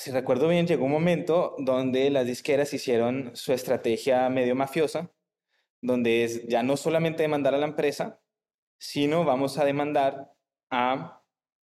[0.00, 5.12] si recuerdo bien, llegó un momento donde las disqueras hicieron su estrategia medio mafiosa,
[5.80, 8.20] donde es ya no solamente demandar a la empresa,
[8.78, 10.32] sino vamos a demandar
[10.70, 11.22] a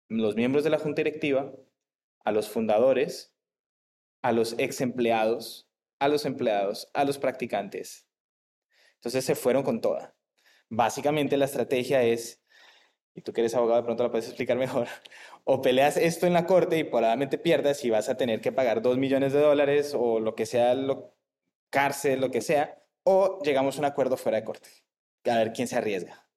[0.08, 1.52] los miembros de la junta directiva,
[2.24, 3.34] a los fundadores,
[4.22, 5.68] a los ex empleados,
[5.98, 8.06] a los empleados, a los practicantes.
[8.96, 10.14] Entonces se fueron con toda.
[10.68, 12.42] Básicamente la estrategia es,
[13.14, 14.86] y tú que eres abogado de pronto lo puedes explicar mejor,
[15.50, 18.82] o peleas esto en la corte y probablemente pierdas y vas a tener que pagar
[18.82, 20.76] dos millones de dólares o lo que sea,
[21.70, 24.68] cárcel, lo que sea, o llegamos a un acuerdo fuera de corte.
[25.24, 26.27] A ver quién se arriesga.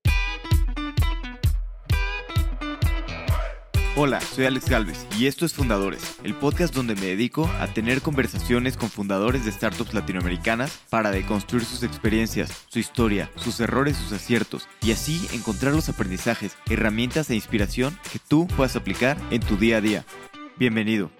[3.98, 8.02] Hola, soy Alex Galvez y esto es Fundadores, el podcast donde me dedico a tener
[8.02, 14.14] conversaciones con fundadores de startups latinoamericanas para deconstruir sus experiencias, su historia, sus errores, sus
[14.14, 19.58] aciertos y así encontrar los aprendizajes, herramientas e inspiración que tú puedas aplicar en tu
[19.58, 20.06] día a día.
[20.56, 21.12] Bienvenido.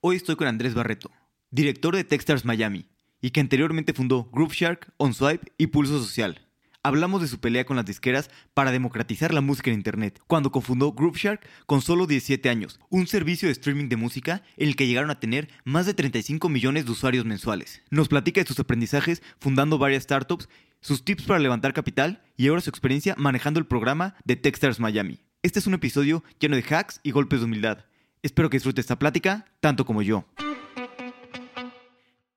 [0.00, 1.12] Hoy estoy con Andrés Barreto,
[1.52, 2.88] director de Techstars Miami
[3.20, 6.49] y que anteriormente fundó GroupShark, OnSwipe y Pulso Social
[6.82, 10.92] hablamos de su pelea con las disqueras para democratizar la música en Internet, cuando cofundó
[10.92, 15.10] GroupShark con solo 17 años, un servicio de streaming de música en el que llegaron
[15.10, 17.82] a tener más de 35 millones de usuarios mensuales.
[17.90, 20.48] Nos platica de sus aprendizajes fundando varias startups,
[20.80, 25.20] sus tips para levantar capital y ahora su experiencia manejando el programa de Techstars Miami.
[25.42, 27.84] Este es un episodio lleno de hacks y golpes de humildad.
[28.22, 30.26] Espero que disfrute esta plática tanto como yo.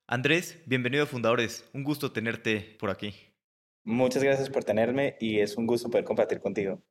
[0.08, 1.66] Andrés, bienvenido a Fundadores.
[1.74, 3.33] Un gusto tenerte por aquí.
[3.84, 6.82] Muchas gracias por tenerme y es un gusto poder compartir contigo.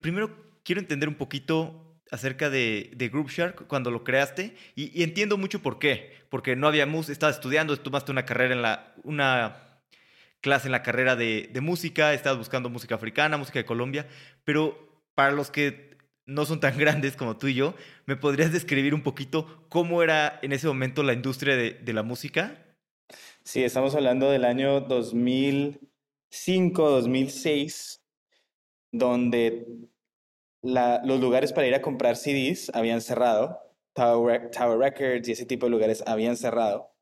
[0.00, 5.38] Primero, quiero entender un poquito acerca de, de Group Shark cuando lo creaste y, entiendo
[5.38, 6.12] mucho por qué.
[6.28, 9.80] Porque no habíamos, estabas estudiando, tomaste una carrera en la, una
[10.40, 14.06] clase en la carrera de, de música, estabas buscando música africana, música de Colombia,
[14.44, 18.94] pero para los que no son tan grandes como tú y yo, ¿me podrías describir
[18.94, 22.58] un poquito cómo era en ese momento la industria de, de la música?
[23.44, 25.91] Sí, estamos hablando del año 2000.
[26.32, 28.02] 2006,
[28.90, 29.66] donde
[30.62, 33.58] los lugares para ir a comprar CDs habían cerrado,
[33.94, 36.94] Tower, Tower, Records y ese tipo de lugares habían cerrado.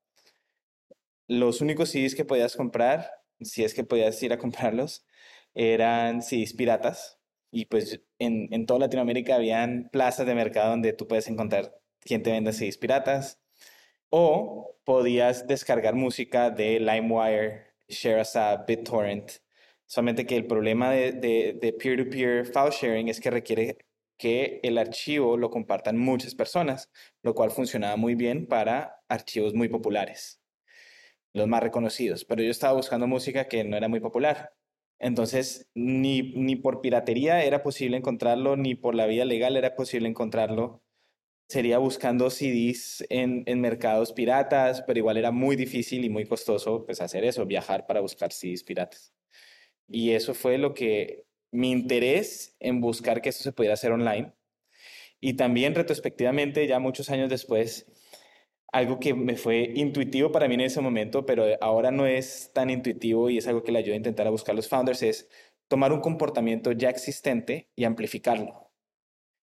[1.28, 5.06] Los únicos CDs que podías comprar, si es que podías ir a comprarlos,
[5.54, 7.18] eran CDs piratas.
[7.52, 12.22] Y pues en, en toda Latinoamérica habían plazas de mercado donde tú puedes encontrar quien
[12.22, 13.40] te venda CDs piratas.
[14.10, 19.30] O podías descargar música de LimeWire ShareASAP, BitTorrent.
[19.86, 23.76] Solamente que el problema de peer-to-peer file sharing es que requiere
[24.20, 26.90] que el archivo lo compartan muchas personas,
[27.22, 30.42] lo cual funcionaba muy bien para archivos muy populares,
[31.32, 32.26] los más reconocidos.
[32.26, 34.52] Pero yo estaba buscando música que no era muy popular.
[34.98, 40.06] Entonces, ni, ni por piratería era posible encontrarlo, ni por la vía legal era posible
[40.06, 40.82] encontrarlo
[41.50, 46.86] sería buscando CDs en, en, mercados piratas, pero igual era muy difícil y muy costoso
[46.86, 49.12] pues hacer eso, viajar para buscar CDs piratas.
[49.88, 54.32] Y eso fue lo que mi interés en buscar que eso se pudiera hacer online.
[55.20, 57.86] Y también retrospectivamente, ya muchos años después,
[58.72, 62.70] algo que me fue intuitivo para mí en ese momento, pero ahora no es tan
[62.70, 65.28] intuitivo y es algo que le ayuda a intentar a buscar los founders, es
[65.66, 68.59] tomar un comportamiento ya existente y amplificarlo.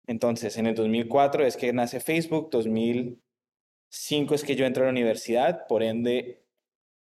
[0.09, 4.91] Entonces, en el 2004 es que nace Facebook, 2005 es que yo entro a la
[4.91, 6.43] universidad, por ende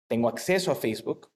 [0.08, 1.30] tengo acceso a Facebook.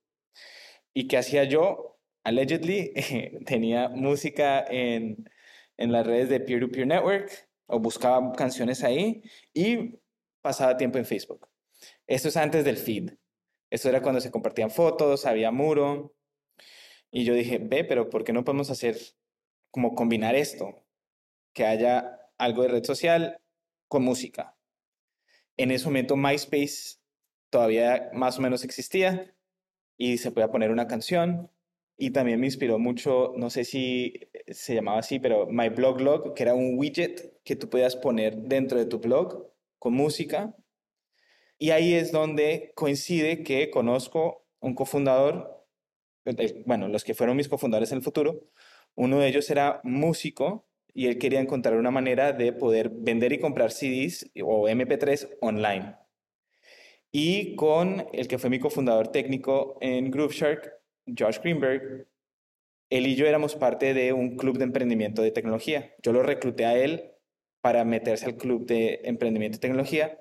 [0.92, 2.00] ¿Y qué hacía yo?
[2.24, 2.92] Allegedly
[3.46, 5.30] tenía música en,
[5.76, 9.22] en las redes de peer-to-peer network o buscaba canciones ahí
[9.54, 10.00] y
[10.42, 11.48] pasaba tiempo en Facebook.
[12.08, 13.12] Esto es antes del feed.
[13.70, 16.16] Esto era cuando se compartían fotos, había muro.
[17.12, 18.96] Y yo dije, ve, pero ¿por qué no podemos hacer
[19.70, 20.74] como combinar esto?
[21.52, 23.40] Que haya algo de red social
[23.88, 24.56] con música.
[25.56, 26.98] En ese momento MySpace
[27.50, 29.34] todavía más o menos existía
[29.96, 31.50] y se podía poner una canción
[32.02, 34.14] y también me inspiró mucho, no sé si
[34.48, 38.36] se llamaba así, pero My Blog Log, que era un widget que tú podías poner
[38.36, 40.56] dentro de tu blog con música.
[41.58, 45.66] Y ahí es donde coincide que conozco un cofundador,
[46.24, 48.48] eh, bueno, los que fueron mis cofundadores en el futuro.
[48.94, 53.38] Uno de ellos era músico y él quería encontrar una manera de poder vender y
[53.38, 55.96] comprar CDs o MP3 online.
[57.12, 60.72] Y con el que fue mi cofundador técnico en GrooveShark,
[61.18, 62.06] Josh Greenberg,
[62.90, 65.94] él y yo éramos parte de un club de emprendimiento de tecnología.
[66.02, 67.12] Yo lo recluté a él
[67.60, 70.18] para meterse al club de emprendimiento de tecnología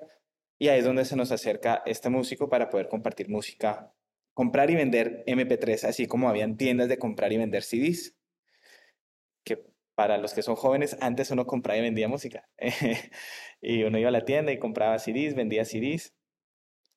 [0.58, 3.92] y ahí es donde se nos acerca este músico para poder compartir música,
[4.34, 8.19] comprar y vender MP3, así como habían tiendas de comprar y vender CDs
[10.00, 12.48] para los que son jóvenes, antes uno compraba y vendía música.
[13.60, 16.14] y uno iba a la tienda y compraba CDs, vendía CDs.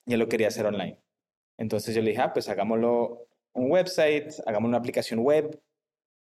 [0.05, 1.01] Y él lo quería hacer online.
[1.57, 5.61] Entonces yo le dije, ah, pues hagámoslo un website, hagamos una aplicación web.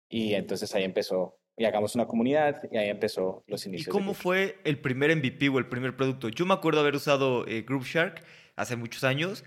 [0.08, 3.88] Y entonces ahí empezó, y hagamos una comunidad, y ahí empezó los inicios.
[3.88, 6.30] ¿Y cómo fue el primer MVP o el primer producto?
[6.30, 8.24] Yo me acuerdo haber usado eh, Group Shark
[8.56, 9.44] hace muchos años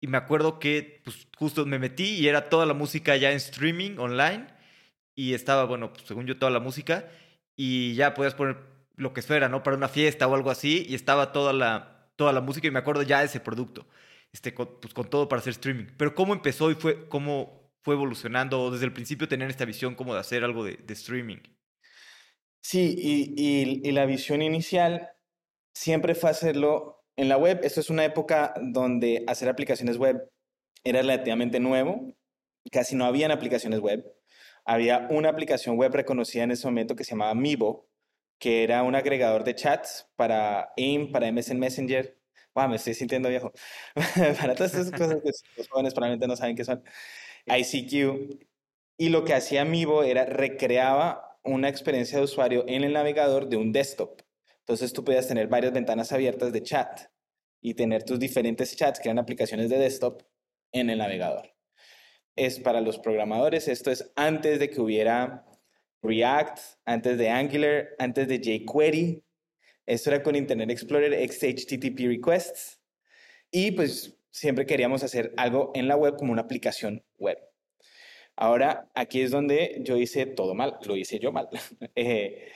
[0.00, 3.36] y me acuerdo que pues, justo me metí y era toda la música ya en
[3.36, 4.53] streaming online
[5.14, 7.08] y estaba, bueno, pues, según yo, toda la música
[7.56, 8.58] y ya podías poner
[8.96, 9.62] lo que fuera, ¿no?
[9.62, 12.78] Para una fiesta o algo así y estaba toda la, toda la música y me
[12.78, 13.86] acuerdo ya ese producto,
[14.32, 15.86] este, con, pues con todo para hacer streaming.
[15.96, 20.14] Pero ¿cómo empezó y fue, cómo fue evolucionando desde el principio tener esta visión como
[20.14, 21.38] de hacer algo de, de streaming?
[22.62, 25.10] Sí, y, y, y la visión inicial
[25.74, 30.28] siempre fue hacerlo en la web, esto es una época donde hacer aplicaciones web
[30.82, 32.12] era relativamente nuevo,
[32.70, 34.04] casi no habían aplicaciones web.
[34.64, 37.88] Había una aplicación web reconocida en ese momento que se llamaba Mivo,
[38.38, 42.18] que era un agregador de chats para AIM, para MSN Messenger.
[42.54, 43.52] Wow, me estoy sintiendo viejo.
[44.40, 46.82] para todas esas cosas que los jóvenes probablemente no saben qué son.
[47.46, 48.38] ICQ.
[48.96, 53.56] Y lo que hacía Mivo era recreaba una experiencia de usuario en el navegador de
[53.56, 54.22] un desktop.
[54.60, 57.00] Entonces tú podías tener varias ventanas abiertas de chat
[57.60, 60.22] y tener tus diferentes chats, que eran aplicaciones de desktop,
[60.72, 61.53] en el navegador.
[62.36, 65.46] Es para los programadores, esto es antes de que hubiera
[66.02, 69.24] React, antes de Angular, antes de jQuery.
[69.86, 72.80] Esto era con Internet Explorer, XHTTP requests.
[73.50, 77.38] Y pues siempre queríamos hacer algo en la web como una aplicación web.
[78.36, 81.48] Ahora, aquí es donde yo hice todo mal, lo hice yo mal.
[81.94, 82.48] eh,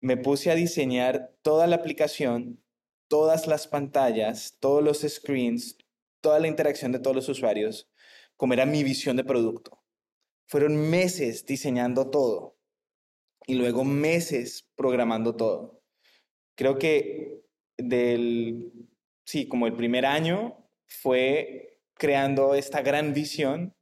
[0.00, 2.62] me puse a diseñar toda la aplicación,
[3.08, 5.78] todas las pantallas, todos los screens,
[6.20, 7.88] toda la interacción de todos los usuarios,
[8.38, 9.82] como era mi visión de producto.
[10.46, 12.56] Fueron meses diseñando todo
[13.46, 15.82] y luego meses programando todo.
[16.54, 17.42] Creo que
[17.76, 18.72] del,
[19.24, 23.74] sí, como el primer año fue creando esta gran visión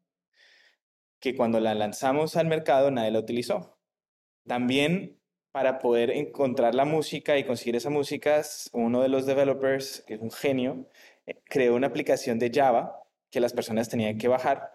[1.21, 3.79] que cuando la lanzamos al mercado nadie la utilizó.
[4.47, 5.21] También
[5.53, 8.43] para poder encontrar la música y conseguir esa música,
[8.73, 10.89] uno de los developers, que es un genio,
[11.27, 13.06] eh, creó una aplicación de Java
[13.37, 14.73] que las personas tenían que bajar,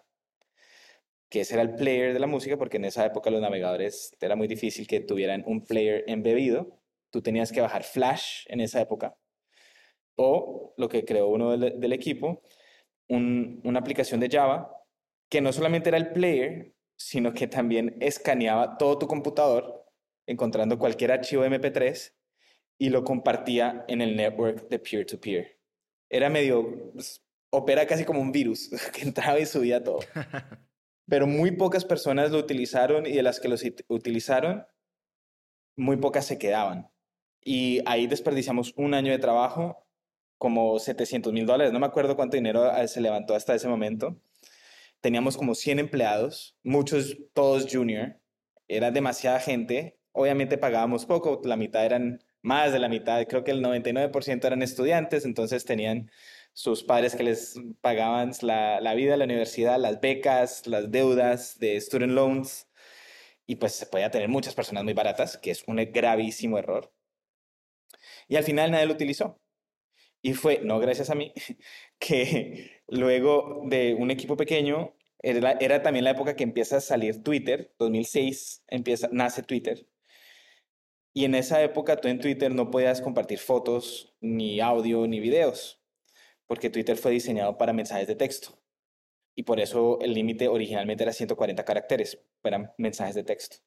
[1.31, 4.35] que ese era el player de la música, porque en esa época los navegadores era
[4.35, 6.79] muy difícil que tuvieran un player embebido.
[7.09, 9.17] Tú tenías que bajar Flash en esa época.
[10.15, 12.43] O lo que creó uno del, equipo,
[13.09, 14.71] un, una aplicación de Java
[15.27, 19.87] que no solamente era el player, sino que también escaneaba todo tu computador
[20.27, 22.13] encontrando cualquier archivo MP3
[22.77, 25.57] y lo compartía en el network de peer-to-peer.
[26.11, 29.99] Era medio, pues, opera casi como un virus que entraba y subía todo.
[31.07, 33.55] Pero muy pocas personas lo utilizaron y de las que lo
[33.87, 34.65] utilizaron,
[35.75, 36.89] muy pocas se quedaban.
[37.43, 39.87] Y ahí desperdiciamos un año de trabajo,
[40.37, 41.73] como 700 mil dólares.
[41.73, 44.19] No me acuerdo cuánto dinero ah, se levantó hasta ese momento.
[45.01, 48.19] Teníamos como 100 empleados, muchos, todos junior.
[48.67, 53.51] Era demasiada gente Obviamente pagábamos poco, la mitad eran más de la mitad, creo que
[53.51, 56.11] el 99% eran estudiantes, entonces tenían
[56.53, 61.79] sus padres que les pagaban la, la vida, la universidad, las becas, las deudas de
[61.79, 62.67] student loans,
[63.45, 66.93] y pues se podía tener muchas personas muy baratas, que es un gravísimo error.
[68.27, 69.41] Y al final nadie lo utilizó.
[70.21, 71.33] Y fue, no gracias a mí,
[71.99, 77.23] que luego de un equipo pequeño, era, era, también la época que empieza a salir
[77.23, 79.87] Twitter, 2006 empieza, nace Twitter.
[81.13, 85.80] Y en esa época tú en Twitter no podías compartir fotos, ni audio, ni videos,
[86.51, 88.61] porque Twitter fue diseñado para mensajes de texto.
[89.37, 93.59] Y por eso el límite originalmente era 140 caracteres para mensajes de texto.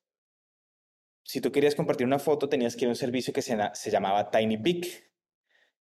[1.23, 3.91] Si tú querías compartir una foto, tenías que ir a un servicio que se, se
[3.91, 5.11] llamaba TinyPic,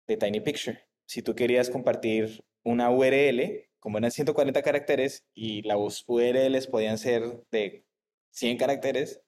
[0.08, 0.90] de Tiny Picture.
[1.06, 7.46] Si tú querías compartir una URL, como eran 140 caracteres y las URLs podían ser
[7.50, 7.86] de
[8.32, 9.22] 100 caracteres,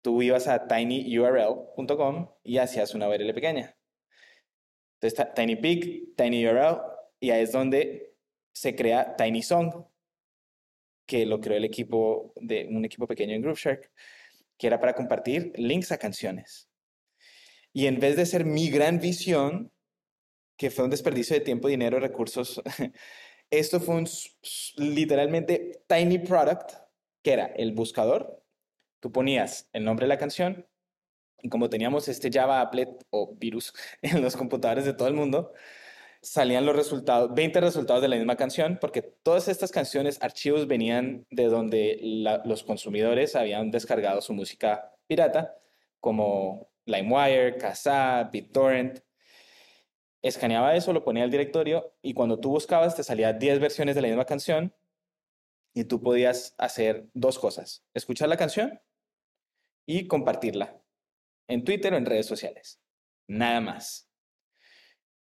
[0.00, 3.76] tú ibas a tinyurl.com y hacías una URL pequeña.
[5.02, 6.93] Entonces, TinyPic, TinyURL,
[7.24, 8.14] y ahí es donde
[8.52, 9.86] se crea TinySong,
[11.06, 13.90] que lo creó el equipo de un equipo pequeño en GrooveShark,
[14.58, 16.68] que era para compartir links a canciones.
[17.72, 19.72] Y en vez de ser mi gran visión,
[20.56, 22.62] que fue un desperdicio de tiempo, dinero, recursos,
[23.50, 24.08] esto fue un
[24.76, 26.72] literalmente tiny product,
[27.22, 28.44] que era el buscador,
[29.04, 30.66] Tú ponías el nombre de la canción
[31.42, 35.52] y como teníamos este Java applet o virus en los computadores de todo el mundo,
[36.24, 41.26] salían los resultados, 20 resultados de la misma canción, porque todas estas canciones, archivos venían
[41.30, 41.98] de donde
[42.44, 45.54] los consumidores habían descargado su música pirata,
[46.00, 49.00] como LimeWire, Kazaa, BitTorrent.
[50.22, 54.00] Escaneaba eso, lo ponía al directorio y cuando tú buscabas te salían 10 versiones de
[54.00, 54.74] la misma canción
[55.74, 58.80] y tú podías hacer dos cosas, escuchar la canción
[59.86, 60.80] y compartirla
[61.48, 62.80] en Twitter o en redes sociales.
[63.26, 64.08] Nada más.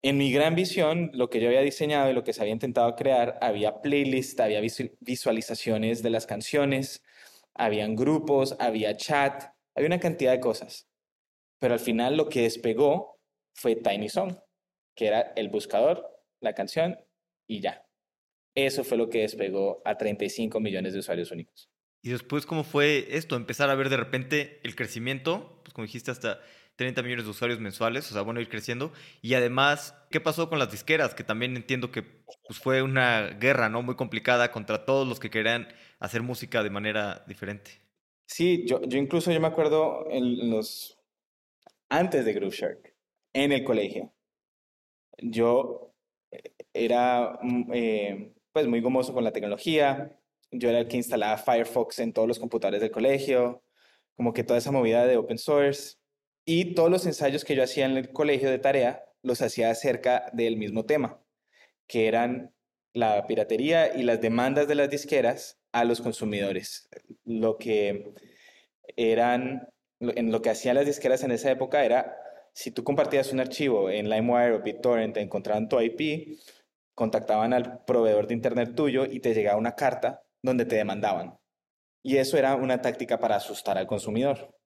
[0.04, 2.96] En mi gran visión, lo que yo había diseñado y lo que se había intentado
[2.96, 4.62] crear, había playlists, había
[5.00, 7.04] visualizaciones de las canciones,
[7.56, 9.44] habían grupos, había chat,
[9.76, 10.88] había una cantidad de cosas.
[11.60, 13.20] Pero al final lo que despegó
[13.56, 14.38] fue Tiny Song,
[14.96, 16.08] que era el buscador,
[16.42, 16.98] la canción
[17.48, 17.84] y ya.
[18.56, 21.70] Eso fue lo que despegó a 35 millones de usuarios únicos.
[22.04, 23.36] Y después, ¿cómo fue esto?
[23.36, 26.40] Empezar a ver de repente el crecimiento, pues como dijiste, hasta
[26.78, 28.94] 30 millones de usuarios mensuales, o sea, bueno, ir creciendo.
[29.22, 31.16] Y además, ¿qué pasó con las disqueras?
[31.16, 33.82] Que también entiendo que pues, fue una guerra, ¿no?
[33.82, 35.68] Muy complicada contra todos los que querían
[36.00, 37.72] hacer música de manera diferente.
[38.28, 41.00] Sí, yo, yo incluso yo me acuerdo en los
[41.90, 42.94] antes de Groove Shark,
[43.34, 44.14] en el colegio.
[45.18, 45.96] Yo
[46.32, 50.16] eh, era mm, eh, pues muy gomoso con la tecnología.
[50.52, 53.64] Yo era el que instalaba Firefox en todos los computadores del colegio,
[54.16, 55.98] como que toda esa movida de open source.
[56.50, 60.30] Y todos los ensayos que yo hacía en el colegio de tarea los hacía acerca
[60.32, 61.20] del mismo tema,
[61.88, 62.54] que eran
[62.94, 66.88] la piratería y las demandas de las disqueras a los consumidores.
[67.26, 68.14] Lo que
[68.96, 69.68] eran,
[70.00, 72.16] en lo que hacían las disqueras en esa época era,
[72.54, 76.40] si tú compartías un archivo en LimeWire o BitTorrent, encontraban tu IP,
[76.96, 81.38] contactaban al proveedor de internet tuyo y te llegaba una carta donde te demandaban.
[82.04, 84.57] Y eso era una táctica para asustar al consumidor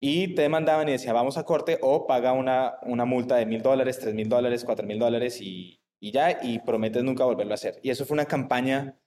[0.00, 3.62] y te demandaban y decía, vamos a corte o paga una, una multa de mil
[3.62, 7.56] dólares, tres mil dólares, cuatro mil dólares y, y ya, y prometes nunca volverlo a
[7.56, 7.80] hacer.
[7.82, 8.98] Y eso fue una campaña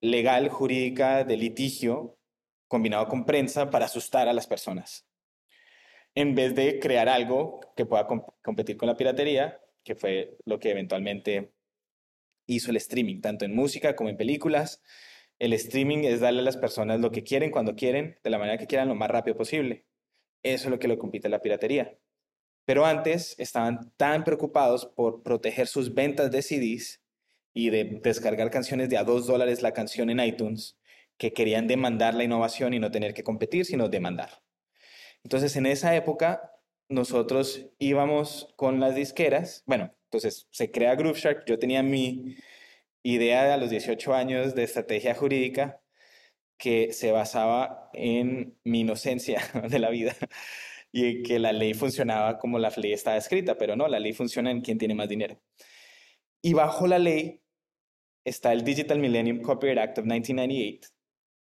[0.00, 2.18] legal, jurídica, de litigio,
[2.68, 5.06] combinado con prensa para asustar a las personas.
[6.14, 8.06] En vez de crear algo que pueda
[8.42, 11.52] competir con la piratería, que fue lo que eventualmente
[12.46, 14.82] hizo el streaming, tanto en música como en películas.
[15.38, 18.58] El streaming es darle a las personas lo que quieren, cuando quieren, de la manera
[18.58, 19.87] que quieran, lo más rápido posible.
[20.42, 21.98] Eso es lo que lo compite la piratería.
[22.64, 27.02] Pero antes estaban tan preocupados por proteger sus ventas de CDs
[27.54, 30.78] y de descargar canciones de a dos dólares la canción en iTunes
[31.16, 34.42] que querían demandar la innovación y no tener que competir, sino demandar.
[35.24, 36.52] Entonces, en esa época,
[36.88, 39.62] nosotros íbamos con las disqueras.
[39.66, 41.44] Bueno, entonces se crea Groove Shark.
[41.46, 42.36] Yo tenía mi
[43.02, 45.80] idea a los 18 años de estrategia jurídica
[46.58, 50.14] que se basaba en mi inocencia de la vida
[50.92, 54.50] y que la ley funcionaba como la ley estaba escrita, pero no, la ley funciona
[54.50, 55.40] en quien tiene más dinero.
[56.42, 57.42] Y bajo la ley
[58.24, 60.90] está el Digital Millennium Copyright Act of 1998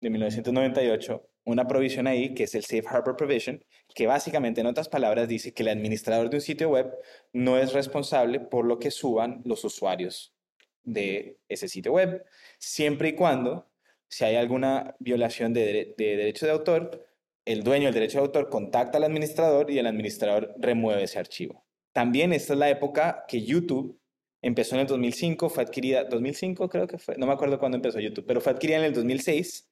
[0.00, 3.64] de 1998, una provisión ahí que es el Safe Harbor Provision,
[3.94, 6.90] que básicamente en otras palabras dice que el administrador de un sitio web
[7.32, 10.34] no es responsable por lo que suban los usuarios
[10.82, 12.24] de ese sitio web,
[12.58, 13.69] siempre y cuando
[14.10, 17.06] si hay alguna violación de, derecho de autor,
[17.44, 21.64] el dueño del derecho de autor contacta al administrador y el administrador remueve ese archivo.
[21.92, 23.98] También esta es la época que YouTube
[24.42, 28.00] empezó en el 2005, fue adquirida, 2005 creo que fue, no me acuerdo cuándo empezó
[28.00, 29.70] YouTube, pero fue adquirida en el 2006.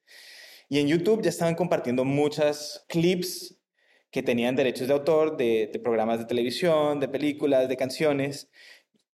[0.69, 3.59] Y en YouTube ya estaban compartiendo muchas clips
[4.11, 8.49] que tenían derechos de autor de, de programas de televisión, de películas, de canciones.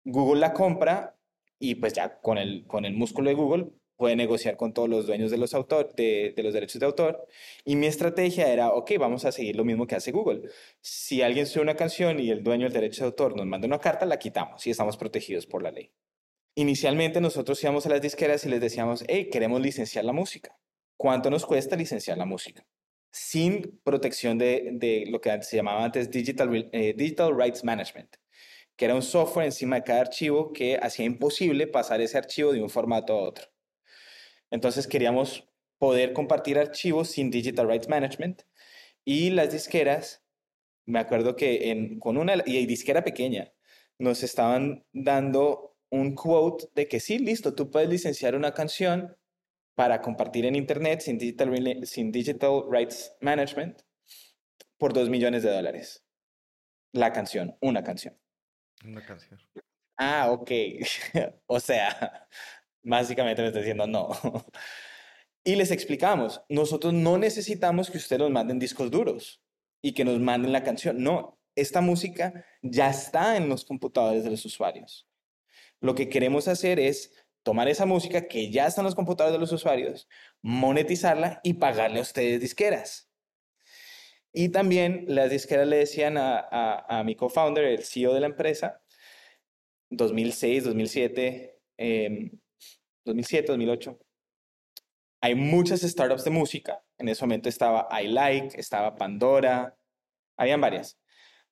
[0.04, 1.16] Google la compra
[1.58, 5.06] y pues ya con el, con el músculo de Google puede negociar con todos los
[5.06, 7.26] dueños de los, autor, de, los derechos de autor.
[7.64, 10.48] Y mi estrategia era, ok, vamos a seguir lo mismo que hace Google.
[10.80, 13.78] Si alguien sube una canción y el dueño del derecho de autor nos manda una
[13.78, 15.92] carta, la quitamos y estamos protegidos por la ley.
[16.56, 20.56] Inicialmente nosotros íbamos a las disqueras y les decíamos, hey, queremos licenciar la música.
[20.96, 22.64] ¿Cuánto nos cuesta licenciar la música?
[23.10, 28.16] Sin protección de, lo que se llamaba antes Digital, eh, Digital Rights Management,
[28.76, 32.62] que era un software encima de cada archivo que hacía imposible pasar ese archivo de
[32.62, 33.53] un formato a otro.
[34.54, 38.42] Entonces queríamos poder compartir archivos sin Digital Rights Management
[39.04, 40.24] y las disqueras,
[40.86, 43.52] me acuerdo que en, con una y disquera pequeña,
[43.98, 49.16] nos estaban dando un quote de que sí, listo, tú puedes licenciar una canción
[49.74, 53.82] para compartir en Internet sin Digital, sin digital Rights Management
[54.78, 56.04] por dos millones de dólares.
[56.92, 58.16] La canción, una canción.
[58.84, 59.40] Una canción.
[59.96, 60.50] Ah, ok.
[61.46, 62.28] o sea,
[62.84, 64.10] Básicamente me está diciendo no.
[65.44, 69.42] y les explicamos, nosotros no necesitamos que ustedes nos manden discos duros
[69.82, 71.02] y que nos manden la canción.
[71.02, 75.08] No, esta música ya está en los computadores de los usuarios.
[75.80, 77.12] Lo que queremos hacer es
[77.42, 80.08] tomar esa música que ya está en los computadores de los usuarios,
[80.42, 83.10] monetizarla y pagarle a ustedes disqueras.
[84.32, 88.82] Y también las disqueras le decían a, mi co-founder, el CEO de la empresa,
[89.90, 91.60] 2006, 2007,
[93.04, 93.98] 2007, 2008,
[95.20, 96.84] hay muchas startups de música.
[96.98, 99.76] En ese momento estaba iLike, estaba Pandora,
[100.36, 100.98] habían varias.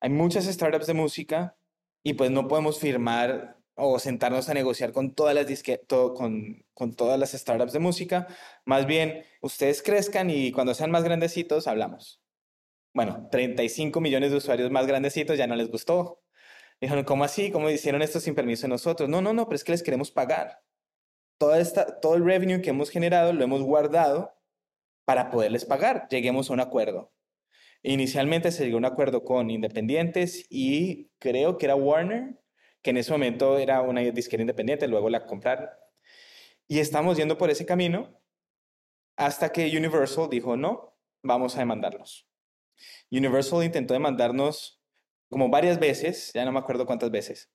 [0.01, 1.57] Hay muchas startups de música
[2.03, 5.47] y pues no podemos firmar o sentarnos a negociar con todas las
[6.75, 8.29] con, todas las startups de música.
[8.65, 12.21] Más bien, ustedes crezcan y cuando sean más grandecitos hablamos.
[12.93, 16.23] Bueno, 35 millones de usuarios más grandecitos ya no les gustó.
[16.81, 17.51] Dijeron, ¿cómo así?
[17.51, 19.09] ¿Cómo hicieron esto sin permiso de nosotros?
[19.09, 20.61] No, no, no, pero es que les queremos pagar.
[22.01, 24.33] Todo el revenue que hemos generado lo hemos guardado
[25.05, 26.07] para poderles pagar.
[26.09, 27.13] Lleguemos a un acuerdo.
[27.83, 32.41] Inicialmente se llegó a un acuerdo con Independientes y creo que era Warner,
[32.81, 35.69] que en ese momento era una disquera independiente, luego la compraron.
[36.69, 38.21] Y estamos yendo por ese camino
[39.17, 42.29] hasta que Universal dijo, no, vamos a demandarlos.
[43.11, 44.81] Universal intentó demandarnos
[45.29, 47.51] como varias veces, ya no me acuerdo cuántas veces,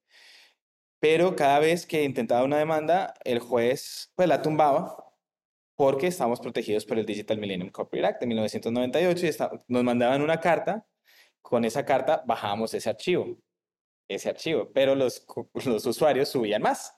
[1.00, 5.04] pero cada vez que intentaba una demanda, el juez pues la tumbaba
[5.76, 9.30] porque estábamos protegidos por el Digital Millennium Copyright Act de 1998 y
[9.68, 10.88] nos mandaban una carta,
[11.42, 13.38] con esa carta bajábamos ese archivo
[14.08, 15.26] ese archivo, pero los,
[15.66, 16.96] los usuarios subían más.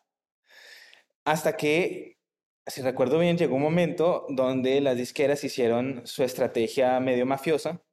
[1.26, 2.18] Hasta que,
[2.66, 7.84] si recuerdo bien, llegó un momento donde las disqueras hicieron su estrategia medio mafiosa,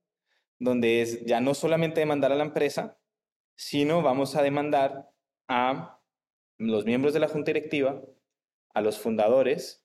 [0.59, 2.99] donde es ya no solamente demandar a la empresa,
[3.57, 5.11] sino vamos a demandar
[5.49, 5.96] a
[6.59, 8.03] los miembros de la junta directiva,
[8.75, 9.85] a los fundadores,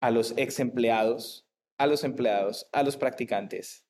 [0.00, 3.86] a los ex empleados, a los empleados, a los practicantes.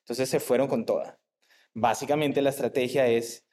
[0.00, 1.20] Entonces se fueron con toda.
[1.74, 3.48] Básicamente la estrategia es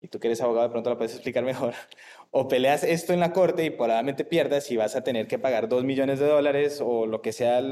[0.00, 1.74] y tú que eres abogado de pronto lo puedes explicar mejor,
[2.30, 5.68] o peleas esto en la corte y probablemente pierdas y vas a tener que pagar
[5.68, 7.62] dos millones de dólares o lo que sea,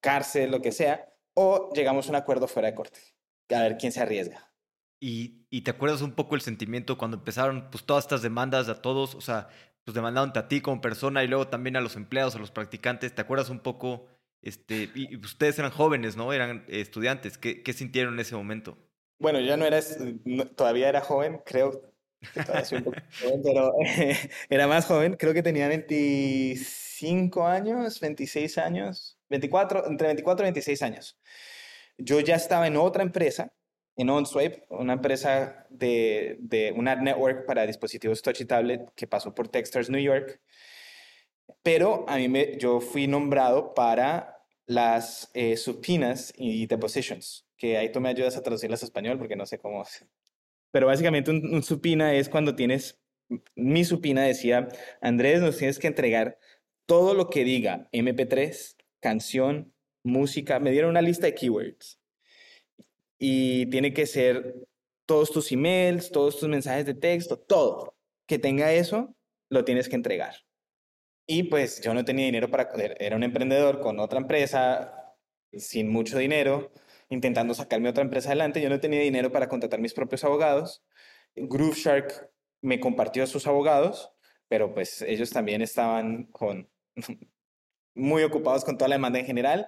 [0.00, 3.00] cárcel, lo que sea, o llegamos a un acuerdo fuera de corte,
[3.50, 4.53] a ver quién se arriesga.
[5.00, 8.80] Y, y te acuerdas un poco el sentimiento cuando empezaron pues todas estas demandas a
[8.80, 9.48] todos, o sea,
[9.84, 13.14] pues demandaron a ti como persona y luego también a los empleados, a los practicantes,
[13.14, 14.06] ¿te acuerdas un poco?
[14.42, 16.32] Este, y ustedes eran jóvenes, ¿no?
[16.32, 17.38] Eran estudiantes.
[17.38, 18.76] ¿Qué, ¿Qué sintieron en ese momento?
[19.18, 19.80] Bueno, ya no era,
[20.54, 21.94] todavía era joven, creo,
[23.42, 23.72] pero
[24.50, 30.82] era más joven, creo que tenía 25 años, 26 años, 24, entre 24 y 26
[30.82, 31.18] años.
[31.96, 33.53] Yo ya estaba en otra empresa,
[33.96, 39.34] en OnSwipe, una empresa de, de una network para dispositivos touch y tablet que pasó
[39.34, 40.40] por Techstars New York.
[41.62, 47.90] Pero a mí me, yo fui nombrado para las eh, subpoenas y depositions que ahí
[47.90, 49.84] tú me ayudas a traducirlas a español porque no sé cómo.
[50.70, 53.00] Pero básicamente un, supina es cuando tienes,
[53.54, 54.68] mi supina decía,
[55.00, 56.38] Andrés, nos tienes que entregar
[56.86, 60.58] todo lo que diga MP3, canción, música.
[60.58, 62.00] Me dieron una lista de keywords.
[63.26, 64.54] Y tiene que ser
[65.06, 67.96] todos tus emails, todos tus mensajes de texto, todo.
[68.26, 69.16] Que tenga eso,
[69.48, 70.34] lo tienes que entregar.
[71.26, 75.16] Y pues yo no tenía dinero para, era un emprendedor con otra empresa,
[75.54, 76.70] sin mucho dinero,
[77.08, 78.60] intentando sacarme otra empresa adelante.
[78.60, 80.84] Yo no tenía dinero para contratar mis propios abogados.
[81.34, 84.12] Groove Shark me compartió a sus abogados,
[84.48, 86.68] pero pues ellos también estaban con,
[87.94, 89.66] muy ocupados con toda la demanda en general.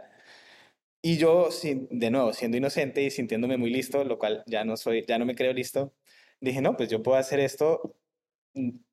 [1.09, 5.05] Y yo, de nuevo, siendo inocente y sintiéndome muy listo, lo cual ya no soy,
[5.07, 5.95] ya no me creo listo,
[6.41, 7.97] dije, no, pues yo puedo hacer esto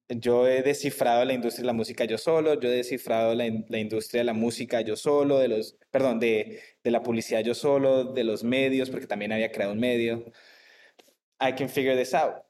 [0.10, 4.20] yo he descifrado la industria de la música yo solo, yo he descifrado la, industria
[4.22, 8.24] de la música yo solo, de los, perdón, de, de, la publicidad yo solo, de
[8.24, 10.32] los medios, porque también había creado un medio.
[11.42, 12.44] I can figure this out.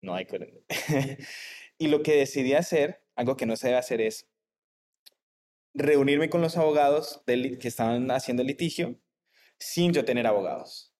[0.00, 0.54] No, I couldn't.
[1.78, 4.28] y lo que decidí hacer, algo que no se debe hacer es
[5.74, 8.96] reunirme con los abogados que estaban haciendo litigio
[9.58, 10.94] sin yo tener abogados.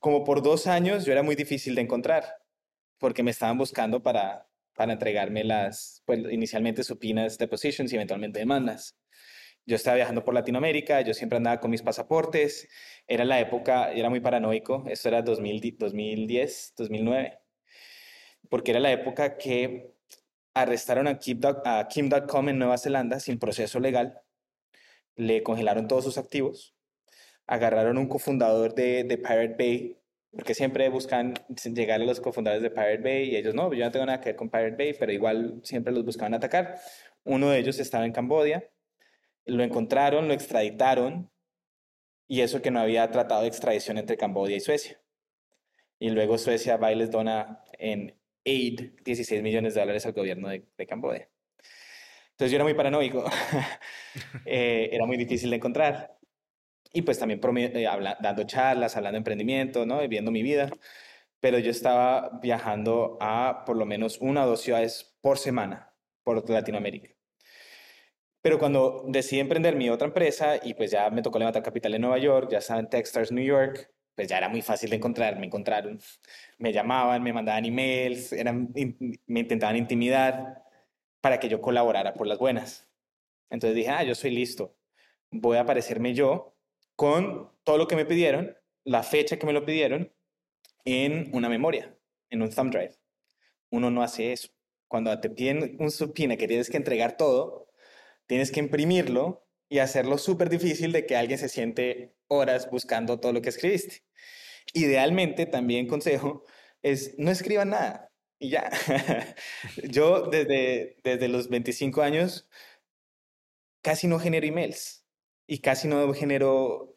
[0.00, 2.24] Como por dos años yo era muy difícil de encontrar,
[2.98, 8.98] porque me estaban buscando para para entregarme las, pues inicialmente supinas depositions y eventualmente demandas.
[9.64, 12.68] Yo estaba viajando por Latinoamérica, yo siempre andaba con mis pasaportes,
[13.06, 17.38] era la época, era muy paranoico, esto era 2000, 2010, 2009,
[18.48, 19.94] porque era la época que
[20.54, 24.20] arrestaron a Kim.com en Nueva Zelanda sin proceso legal,
[25.14, 26.74] le congelaron todos sus activos,
[27.46, 30.02] agarraron un cofundador de, de Pirate Bay
[30.32, 31.34] porque siempre buscan
[31.74, 34.30] llegar a los cofundadores de Pirate Bay y ellos no, yo no tengo nada que
[34.30, 36.80] ver con Pirate Bay, pero igual siempre los buscaban atacar.
[37.24, 38.68] Uno de ellos estaba en Cambodia,
[39.44, 41.30] lo encontraron, lo extraditaron
[42.26, 45.00] y eso que no había tratado de extradición entre Cambodia y Suecia.
[45.98, 50.48] Y luego Suecia va y les dona en aid, 16 millones de dólares al gobierno
[50.48, 51.28] de, de Camboya.
[52.30, 53.24] Entonces yo era muy paranoico,
[54.46, 56.18] eh, era muy difícil de encontrar.
[56.92, 57.40] Y pues también
[57.74, 57.88] eh,
[58.20, 60.06] dando charlas, hablando de emprendimiento, ¿no?
[60.08, 60.70] viendo mi vida.
[61.40, 66.48] Pero yo estaba viajando a por lo menos una o dos ciudades por semana por
[66.48, 67.10] Latinoamérica.
[68.42, 72.02] Pero cuando decidí emprender mi otra empresa y pues ya me tocó levantar capital en
[72.02, 75.38] Nueva York, ya estaba en Techstars, New York, pues ya era muy fácil de encontrar,
[75.38, 76.00] me encontraron,
[76.58, 78.72] me llamaban, me mandaban emails, eran,
[79.26, 80.64] me intentaban intimidar
[81.20, 82.88] para que yo colaborara por las buenas.
[83.48, 84.76] Entonces dije, ah, yo soy listo,
[85.30, 86.51] voy a aparecerme yo
[87.02, 90.14] con todo lo que me pidieron, la fecha que me lo pidieron,
[90.84, 91.98] en una memoria,
[92.30, 92.94] en un thumb drive.
[93.72, 94.50] Uno no hace eso.
[94.86, 97.66] Cuando te piden un supina que tienes que entregar todo,
[98.28, 103.32] tienes que imprimirlo y hacerlo súper difícil de que alguien se siente horas buscando todo
[103.32, 104.04] lo que escribiste.
[104.72, 106.44] Idealmente, también consejo,
[106.82, 108.70] es no escriban nada y ya.
[109.90, 112.48] Yo desde, desde los 25 años
[113.82, 115.02] casi no genero emails
[115.52, 116.91] y casi no genero,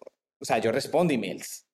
[0.46, 1.68] o sea, yo respondo emails,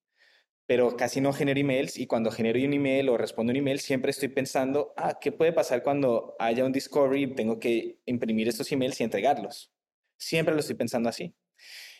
[0.65, 4.11] pero casi no genero emails y cuando genero un email o respondo un email siempre
[4.11, 8.71] estoy pensando, ah, ¿qué puede pasar cuando haya un discovery y tengo que imprimir estos
[8.71, 9.73] emails y entregarlos?
[10.15, 11.35] Siempre lo estoy pensando así.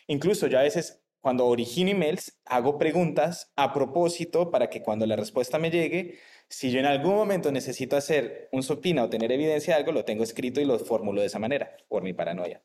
[0.06, 5.16] Incluso yo a veces cuando origino emails hago preguntas a propósito para que cuando la
[5.16, 9.74] respuesta me llegue, si yo en algún momento necesito hacer un supina o tener evidencia
[9.74, 12.62] de algo, lo tengo escrito y lo formulo de esa manera, por mi paranoia.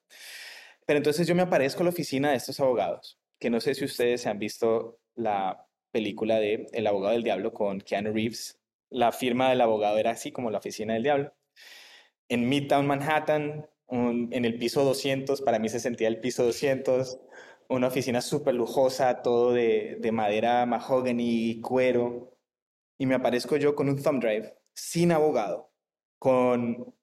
[0.85, 3.85] Pero entonces yo me aparezco a la oficina de estos abogados, que no sé si
[3.85, 8.59] ustedes se han visto la película de El abogado del diablo con Keanu Reeves.
[8.89, 11.33] La firma del abogado era así como la oficina del diablo.
[12.29, 17.19] En Midtown Manhattan en el piso 200, para mí se sentía el piso 200,
[17.69, 22.37] una oficina súper lujosa, todo de, de madera mahogany, cuero,
[22.97, 25.71] y me aparezco yo con un thumb drive, sin abogado,
[26.19, 26.93] con...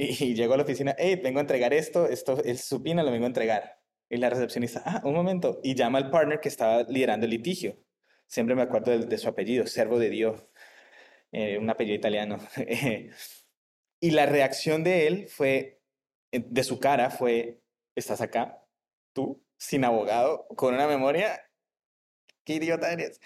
[0.00, 3.24] Y, llego a la oficina, hey, vengo a entregar esto, esto es supina, lo vengo
[3.24, 3.77] a entregar.
[4.10, 7.76] Y la recepcionista, ah, un momento, y llama al partner que estaba liderando el litigio.
[8.26, 10.46] Siempre me acuerdo de, su apellido, Servo de Dios,
[11.32, 12.38] eh, un apellido italiano.
[14.00, 15.80] y la reacción de él fue,
[16.32, 17.60] de su cara fue,
[17.94, 18.62] ¿estás acá?
[19.12, 19.42] ¿Tú?
[19.56, 21.42] Sin abogado, con una memoria.
[22.44, 23.20] ¿Qué idiota eres?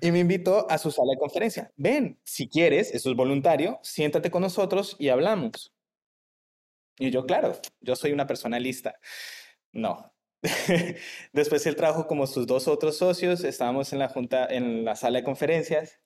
[0.00, 1.72] Y me invitó a su sala de conferencia.
[1.76, 5.74] Ven, si quieres, eso es voluntario, siéntate con nosotros y hablamos.
[6.98, 9.00] Y yo, claro, yo soy una persona lista.
[9.72, 10.11] No.
[11.32, 15.18] Después él trajo como sus dos otros socios, estábamos en la junta, en la sala
[15.18, 16.00] de conferencias,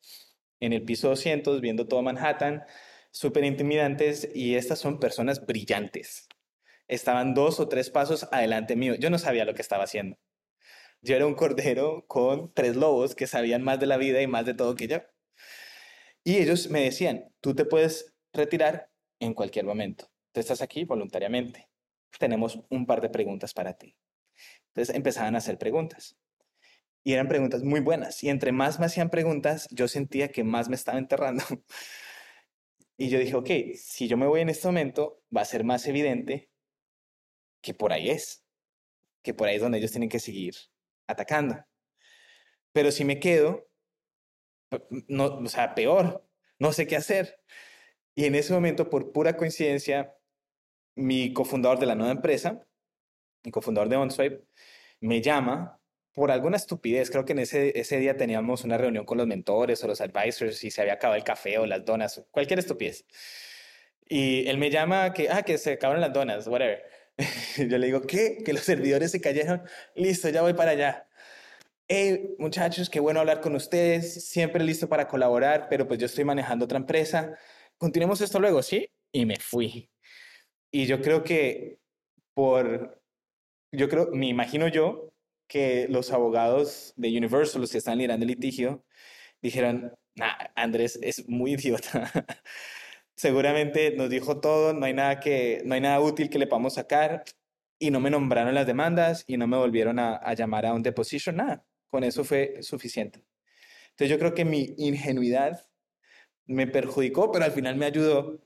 [0.61, 2.65] en el piso 200, viendo todo Manhattan
[3.11, 6.29] súper intimidantes y estas son personas brillantes.
[6.87, 8.95] Estaban dos o tres pasos adelante mío.
[8.95, 10.19] Yo no sabía lo que estaba haciendo.
[11.01, 14.45] Yo era un cordero con tres lobos que sabían más de la vida y más
[14.45, 14.99] de todo que yo.
[16.25, 20.11] Y ellos me decían, tú te puedes retirar en cualquier momento.
[20.33, 21.69] Tú estás aquí voluntariamente.
[22.19, 23.97] Tenemos un par de preguntas para ti.
[24.77, 26.19] Entonces empezaban a hacer preguntas.
[27.03, 28.23] Y eran preguntas muy buenas.
[28.23, 31.45] Y entre más me hacían preguntas, yo sentía que más me estaba enterrando.
[32.99, 35.87] Y yo dije, ok, si yo me voy en este momento, va a ser más
[35.87, 36.51] evidente
[37.61, 38.43] que por ahí es,
[39.23, 40.55] que por ahí es donde ellos tienen que seguir
[41.07, 41.63] atacando.
[42.73, 43.69] Pero si me quedo,
[45.09, 46.27] no, o sea, peor,
[46.59, 47.39] no sé qué hacer.
[48.15, 50.17] Y en ese momento, por pura coincidencia,
[50.95, 52.67] mi cofundador de la nueva empresa,
[53.47, 54.43] mi cofundador de OnSwipe,
[55.01, 55.81] me llama
[56.13, 59.83] por alguna estupidez, creo que en ese, ese día teníamos una reunión con los mentores
[59.85, 63.05] o los advisors y se había acabado el café o las donas, cualquier estupidez.
[64.09, 66.83] Y él me llama que, ah, que se acabaron las donas, whatever.
[67.57, 68.39] Yo le digo, ¿qué?
[68.45, 69.63] Que los servidores se cayeron.
[69.95, 71.09] Listo, ya voy para allá.
[71.89, 74.29] Hey, muchachos, qué bueno hablar con ustedes.
[74.29, 77.39] Siempre listo para colaborar, pero pues yo estoy manejando otra empresa.
[77.79, 78.89] Continuemos esto luego, ¿sí?
[79.13, 79.91] Y me fui.
[80.71, 81.79] Y yo creo que
[82.35, 83.01] por,
[83.73, 85.13] yo creo, me imagino yo
[85.49, 88.85] que los abogados de Universal, los que están liderando el litigio,
[89.43, 92.11] dijeron, nah, Andrés es muy idiota.
[93.17, 96.75] Seguramente nos dijo todo, no hay nada que, no hay nada útil que le podamos
[96.75, 97.25] sacar
[97.79, 100.83] y no me nombraron las demandas y no me volvieron a, a llamar a un
[100.83, 101.65] deposition, nada.
[101.89, 103.25] Con eso fue suficiente.
[103.91, 105.67] Entonces yo creo que mi ingenuidad
[106.47, 108.46] me perjudicó, pero al final me ayudó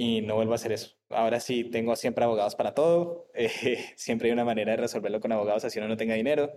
[0.00, 0.96] y no vuelvo a hacer eso.
[1.08, 3.26] Ahora sí, tengo siempre abogados para todo.
[3.34, 6.52] Eh, siempre hay una manera de resolverlo con abogados, así uno no tenga dinero.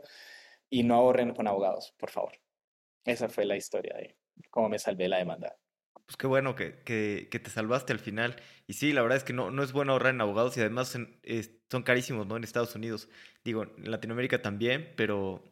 [0.69, 2.33] Y no ahorren con abogados, por favor.
[3.03, 4.15] Esa fue la historia de
[4.51, 5.57] cómo me salvé la demanda.
[6.05, 8.35] Pues qué bueno que, que, que te salvaste al final.
[8.67, 10.89] Y sí, la verdad es que no, no es bueno ahorrar en abogados y además
[10.89, 12.37] son carísimos, ¿no?
[12.37, 13.09] En Estados Unidos.
[13.43, 15.43] Digo, en Latinoamérica también, pero...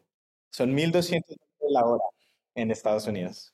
[0.52, 1.36] Son 1.200
[1.68, 2.04] la hora
[2.54, 3.52] en Estados Unidos.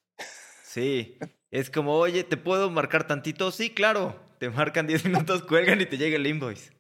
[0.62, 1.18] Sí,
[1.51, 3.51] Es como, oye, ¿te puedo marcar tantito?
[3.51, 4.25] Sí, claro.
[4.38, 6.72] Te marcan 10 minutos, cuelgan y te llega el invoice.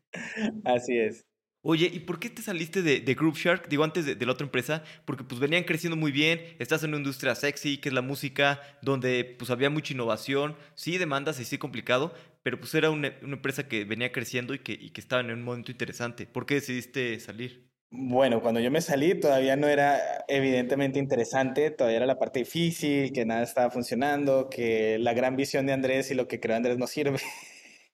[0.64, 1.26] Así es.
[1.68, 3.68] Oye, ¿y por qué te saliste de, de Group Shark?
[3.68, 6.90] Digo, antes de, de, la otra empresa, porque pues venían creciendo muy bien, estás en
[6.90, 11.44] una industria sexy, que es la música, donde pues había mucha innovación, sí demandas y
[11.44, 12.14] sí complicado,
[12.44, 15.32] pero pues era una, una empresa que venía creciendo y que, y que estaba en
[15.32, 16.26] un momento interesante.
[16.26, 17.68] ¿Por qué decidiste salir?
[17.98, 23.10] Bueno, cuando yo me salí todavía no era evidentemente interesante, todavía era la parte difícil,
[23.10, 26.76] que nada estaba funcionando, que la gran visión de Andrés y lo que creó Andrés
[26.76, 27.18] no sirve.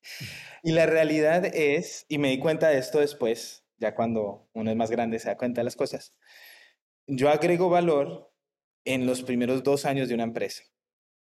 [0.64, 4.76] y la realidad es, y me di cuenta de esto después, ya cuando uno es
[4.76, 6.12] más grande se da cuenta de las cosas.
[7.06, 8.32] Yo agrego valor
[8.84, 10.64] en los primeros dos años de una empresa.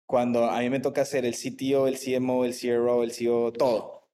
[0.06, 4.08] Cuando a mí me toca hacer el CTO, el CMO, el CRO, el CEO, todo.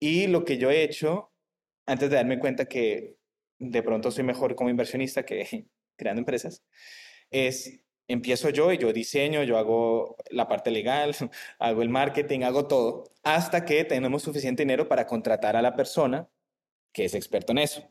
[0.00, 1.32] Y lo que yo he hecho,
[1.86, 3.19] antes de darme cuenta que
[3.60, 6.64] de pronto soy mejor como inversionista que creando empresas,
[7.30, 11.14] es empiezo yo y yo diseño, yo hago la parte legal,
[11.60, 16.28] hago el marketing, hago todo, hasta que tenemos suficiente dinero para contratar a la persona
[16.92, 17.88] que es experto en eso.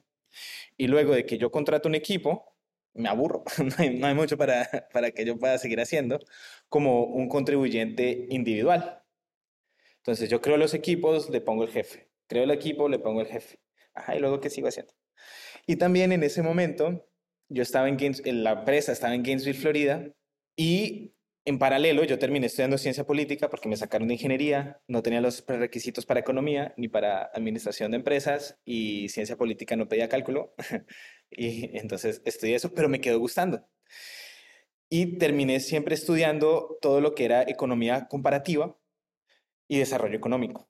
[0.78, 2.56] Y luego de que yo contrato un equipo,
[2.94, 3.44] me aburro,
[4.00, 6.20] no hay, mucho para, para que yo pueda seguir haciendo
[6.70, 9.04] como un contribuyente individual.
[9.98, 12.10] Entonces yo creo los equipos, le pongo el jefe.
[12.28, 13.60] Creo el equipo, le pongo el jefe.
[13.94, 14.94] Ajá, y luego, ¿qué sigo haciendo?
[15.70, 17.08] Y también en ese momento,
[17.48, 20.04] yo estaba en, en la empresa, estaba en Gainesville, Florida,
[20.58, 21.14] y
[21.46, 25.46] en paralelo, yo terminé estudiando ciencia política porque me sacaron de ingeniería, no tenía los
[25.46, 30.56] requisitos para economía ni para administración de empresas y ciencia política no pedía cálculo.
[31.30, 33.70] y entonces estudié eso, pero me quedó gustando.
[34.90, 38.76] Y terminé siempre estudiando todo lo que era economía comparativa
[39.68, 40.68] y desarrollo económico.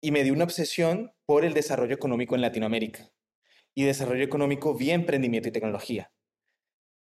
[0.00, 3.12] Y me di una obsesión por el desarrollo económico en Latinoamérica
[3.80, 6.10] y desarrollo económico vía emprendimiento y tecnología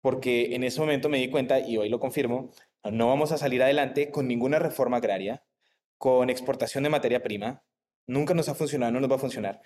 [0.05, 2.51] porque en ese momento me di cuenta, y hoy lo confirmo,
[2.83, 5.43] no vamos a salir adelante con ninguna reforma agraria,
[5.97, 7.63] con exportación de materia prima.
[8.05, 9.63] Nunca nos ha funcionado, no nos va a funcionar.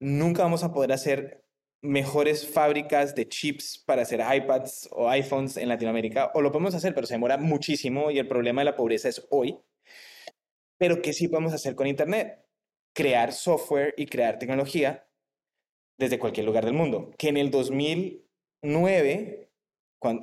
[0.00, 1.44] Nunca vamos a poder hacer
[1.82, 6.30] mejores fábricas de chips para hacer iPads o iPhones en Latinoamérica.
[6.32, 9.28] O lo podemos hacer, pero se demora muchísimo y el problema de la pobreza es
[9.30, 9.58] hoy.
[10.78, 12.42] Pero ¿qué sí podemos hacer con Internet?
[12.94, 15.06] Crear software y crear tecnología
[16.02, 17.10] desde cualquier lugar del mundo.
[17.16, 19.42] Que en el 2009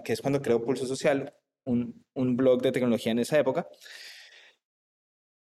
[0.04, 1.34] que es cuando creó Pulso Social,
[1.66, 3.68] un, un blog de tecnología en esa época,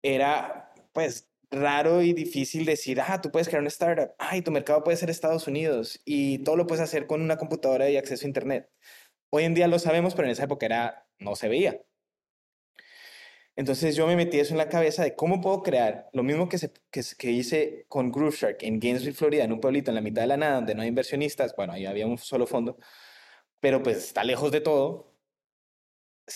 [0.02, 4.82] era pues raro y difícil decir, ah, tú puedes crear una startup, ay, tu mercado
[4.82, 8.28] puede ser Estados Unidos y todo lo puedes hacer con una computadora y acceso a
[8.28, 8.70] Internet.
[9.30, 11.80] Hoy en día lo sabemos, pero en esa época era, no se veía.
[13.56, 16.58] Entonces yo me metí eso en la cabeza de cómo puedo crear lo mismo que,
[16.58, 20.00] se, que, que hice con Groove Shark en Gainesville, Florida, en un pueblito en la
[20.00, 22.78] mitad de la nada donde no hay inversionistas, bueno, ahí había un solo fondo,
[23.60, 25.14] pero pues está lejos de todo.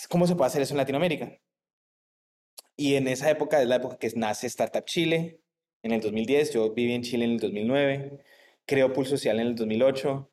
[0.09, 1.41] ¿Cómo se puede hacer eso en Latinoamérica?
[2.77, 5.41] Y en esa época es la época que nace Startup Chile,
[5.83, 8.25] en el 2010, yo viví en Chile en el 2009,
[8.67, 10.31] creo Pulso Social en el 2008,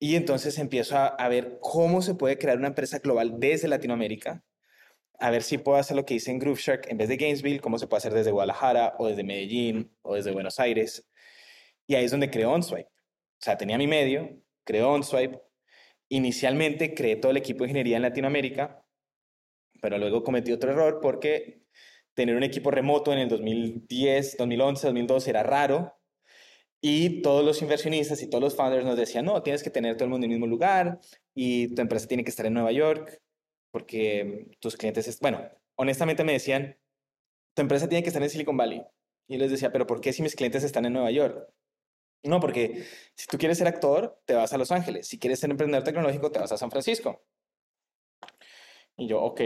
[0.00, 4.44] y entonces empiezo a, a, ver cómo se puede crear una empresa global desde Latinoamérica,
[5.18, 7.60] a ver si puedo hacer lo que hice en Groove Shark en vez de Gainesville,
[7.60, 11.08] cómo se puede hacer desde Guadalajara o desde Medellín o desde Buenos Aires.
[11.86, 12.88] Y ahí es donde creo OnSwipe.
[12.88, 14.30] O sea, tenía mi medio,
[14.64, 15.40] creo OnSwipe,
[16.10, 18.82] Inicialmente creé todo el equipo de ingeniería en Latinoamérica,
[19.82, 21.66] pero luego cometí otro error porque
[22.14, 25.94] tener un equipo remoto en el 2010, 2011, 2012 era raro
[26.80, 30.04] y todos los inversionistas y todos los founders nos decían, no, tienes que tener todo
[30.04, 30.98] el mundo en el mismo lugar
[31.34, 33.20] y tu empresa tiene que estar en Nueva York
[33.78, 36.76] porque tus clientes, bueno, honestamente me decían,
[37.54, 38.82] tu empresa tiene que estar en Silicon Valley.
[39.28, 41.48] Y yo les decía, pero ¿por qué si mis clientes están en Nueva York?
[42.24, 45.06] No, porque si tú quieres ser actor, te vas a Los Ángeles.
[45.06, 47.22] Si quieres ser emprendedor tecnológico, te vas a San Francisco.
[48.96, 49.40] Y yo, ok,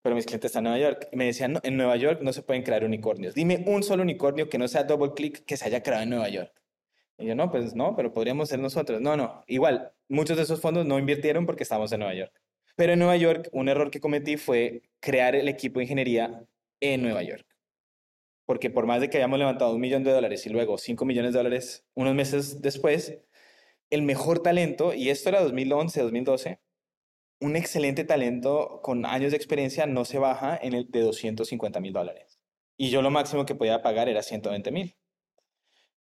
[0.00, 1.08] pero mis clientes están en Nueva York.
[1.12, 3.34] Y me decían, no, en Nueva York no se pueden crear unicornios.
[3.34, 6.30] Dime un solo unicornio que no sea double click que se haya creado en Nueva
[6.30, 6.54] York.
[7.18, 9.02] Y yo, no, pues no, pero podríamos ser nosotros.
[9.02, 12.39] No, no, igual, muchos de esos fondos no invirtieron porque estamos en Nueva York.
[12.80, 16.46] Pero en Nueva York, un error que cometí fue crear el equipo de ingeniería
[16.80, 17.46] en Nueva York
[18.46, 21.34] porque por más de que hayamos levantado un millón de dólares y luego cinco millones
[21.34, 23.18] de dólares unos meses después,
[23.90, 26.60] el mejor talento, y esto era 2011, 2012,
[27.40, 31.92] un excelente talento con años de experiencia no se baja en el de 250 mil
[31.92, 32.40] dólares.
[32.78, 34.96] Y yo lo máximo que podía pagar era 120 mil.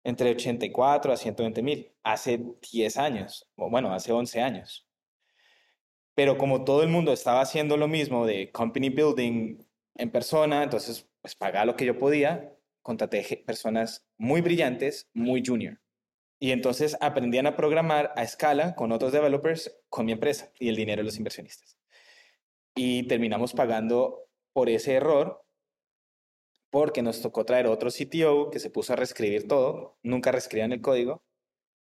[0.06, 1.92] Entre 84 a 120 mil.
[2.04, 2.39] Hace
[2.72, 4.88] 10 años, bueno, hace 11 años.
[6.20, 9.58] Pero como todo el mundo estaba haciendo lo mismo de company building
[9.96, 15.80] en persona, entonces pues pagaba lo que yo podía, contraté personas muy brillantes, muy junior.
[16.38, 20.76] Y entonces aprendían a programar a escala con otros developers, con mi empresa y el
[20.76, 21.78] dinero de los inversionistas.
[22.76, 25.46] Y terminamos pagando por ese error,
[26.70, 30.82] porque nos tocó traer otro CTO que se puso a reescribir todo, nunca reescribían el
[30.82, 31.24] código.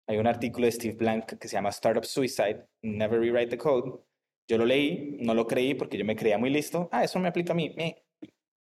[0.07, 4.03] Hay un artículo de Steve Blank que se llama Startup Suicide, Never Rewrite the Code.
[4.47, 6.89] Yo lo leí, no lo creí porque yo me creía muy listo.
[6.91, 7.73] Ah, eso me aplica a mí.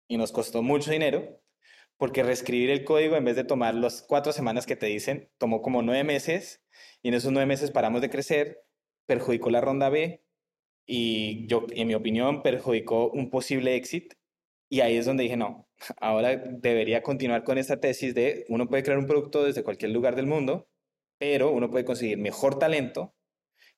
[0.07, 1.41] Y nos costó mucho dinero
[1.97, 5.61] porque reescribir el código en vez de tomar las cuatro semanas que te dicen, tomó
[5.61, 6.63] como nueve meses
[7.03, 8.63] y en esos nueve meses paramos de crecer,
[9.05, 10.23] perjudicó la ronda B
[10.87, 14.15] y yo, en mi opinión, perjudicó un posible éxito.
[14.69, 15.67] Y ahí es donde dije, no,
[16.01, 20.15] ahora debería continuar con esta tesis de uno puede crear un producto desde cualquier lugar
[20.15, 20.67] del mundo,
[21.19, 23.13] pero uno puede conseguir mejor talento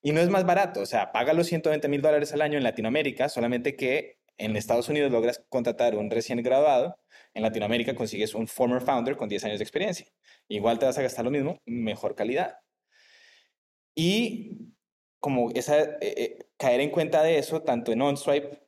[0.04, 0.80] y no es más barato.
[0.82, 4.88] O sea, paga los 120 mil dólares al año en Latinoamérica, solamente que en Estados
[4.90, 6.96] Unidos logras contratar un recién graduado,
[7.32, 10.06] en Latinoamérica consigues un former founder con 10 años de experiencia.
[10.46, 12.58] Igual te vas a gastar lo mismo, mejor calidad.
[13.94, 14.74] Y
[15.20, 18.60] como esa, eh, eh, caer en cuenta de eso, tanto en OnSwipe,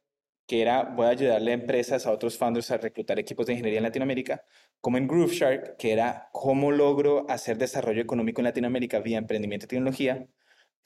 [0.47, 3.79] que era voy a ayudarle a empresas, a otros founders a reclutar equipos de ingeniería
[3.81, 4.43] en Latinoamérica,
[4.81, 9.69] como en GrooveShark, que era cómo logro hacer desarrollo económico en Latinoamérica vía emprendimiento y
[9.69, 10.27] tecnología,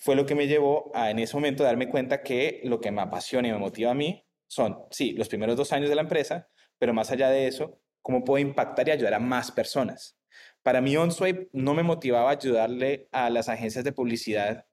[0.00, 3.02] fue lo que me llevó a en ese momento darme cuenta que lo que me
[3.02, 6.48] apasiona y me motiva a mí son, sí, los primeros dos años de la empresa,
[6.78, 10.18] pero más allá de eso, cómo puedo impactar y ayudar a más personas.
[10.62, 14.66] Para mí, OnSwipe no me motivaba a ayudarle a las agencias de publicidad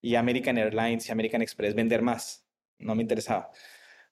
[0.00, 2.46] y American Airlines y American Express vender más.
[2.78, 3.50] No me interesaba.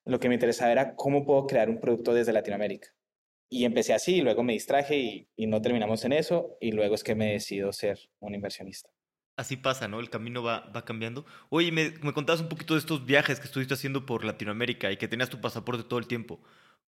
[0.05, 2.89] Lo que me interesaba era cómo puedo crear un producto desde Latinoamérica.
[3.49, 6.95] Y empecé así, y luego me distraje y, y no terminamos en eso, y luego
[6.95, 8.91] es que me decido ser un inversionista
[9.39, 10.01] así pasa, ¿no?
[10.01, 11.25] El camino va, va cambiando.
[11.49, 14.97] Oye, me, me, contabas un poquito de estos viajes que estuviste haciendo por Latinoamérica y
[14.97, 16.41] que tenías tu pasaporte todo el tiempo.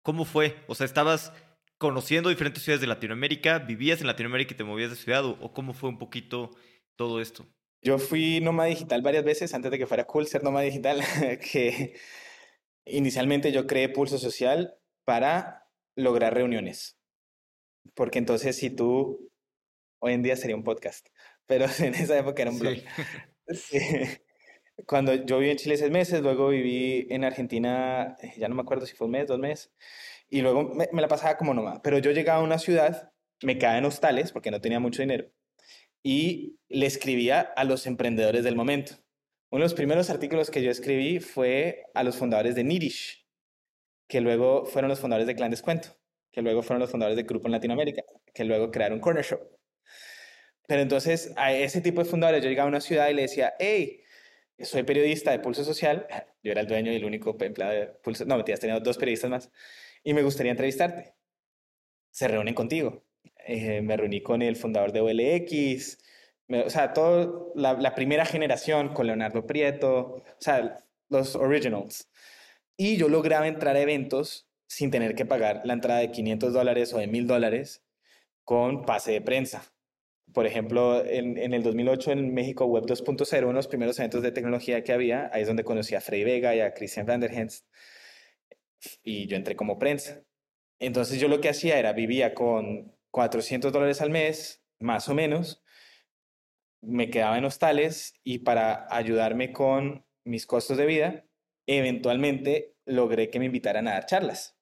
[0.03, 0.57] ¿Cómo fue?
[0.67, 1.33] O sea, ¿estabas
[1.77, 3.59] conociendo diferentes ciudades de Latinoamérica?
[3.59, 5.25] ¿Vivías en Latinoamérica y te movías de ciudad?
[5.25, 6.51] ¿O cómo fue un poquito
[6.95, 7.47] todo esto?
[7.81, 11.01] Yo fui nómada digital varias veces antes de que fuera cool ser nómada digital,
[11.51, 11.95] que
[12.85, 16.99] inicialmente yo creé Pulso Social para lograr reuniones.
[17.95, 19.31] Porque entonces si tú,
[19.99, 21.07] hoy en día sería un podcast,
[21.51, 22.77] pero en esa época era un blog.
[24.87, 28.61] Cuando yo viví en Chile seis meses, luego viví en Argentina, eh, ya no me
[28.61, 29.69] acuerdo si fue un mes, dos meses,
[30.29, 31.81] y luego me, la pasaba como nómada.
[31.81, 33.11] Pero yo llegaba a una ciudad,
[33.43, 35.29] me quedaba en hostales porque no tenía mucho dinero,
[36.01, 38.93] y le escribía a los emprendedores del momento.
[39.49, 43.27] Uno de los primeros artículos que yo escribí fue a los fundadores de Nirish,
[44.07, 45.89] que luego fueron los fundadores de Clan Descuento,
[46.31, 49.60] que luego fueron los fundadores de Grupo en Latinoamérica, que luego crearon Corner Shop.
[50.67, 53.53] Pero entonces a ese tipo de fundadores yo llegaba a una ciudad y le decía,
[53.59, 54.01] hey,
[54.59, 56.07] soy periodista de Pulso Social,
[56.43, 59.29] yo era el dueño y el único empleado de Pulso, no, mentiras, tenía dos periodistas
[59.29, 59.51] más,
[60.03, 61.15] y me gustaría entrevistarte.
[62.11, 63.05] Se reúnen contigo.
[63.45, 65.97] Eh, me reuní con el fundador de OLX,
[66.65, 72.09] o sea, toda la, la, primera generación con Leonardo Prieto, o sea, los originals.
[72.77, 76.93] Y yo lograba entrar a eventos sin tener que pagar la entrada de 500 dólares
[76.93, 77.83] o de 1000 dólares
[78.43, 79.71] con pase de prensa
[80.33, 84.31] por ejemplo, en, el 2008 en México Web 2.0, uno de los primeros eventos de
[84.31, 87.65] tecnología que había, ahí es donde conocí a Frey Vega y a Christian Vanderhens,
[89.03, 90.23] y yo entré como prensa.
[90.79, 95.63] Entonces yo lo que hacía era, vivía con 400 dólares al mes, más o menos,
[96.81, 101.25] me quedaba en hostales y para ayudarme con mis costos de vida,
[101.67, 104.57] eventualmente logré que me invitaran a dar charlas.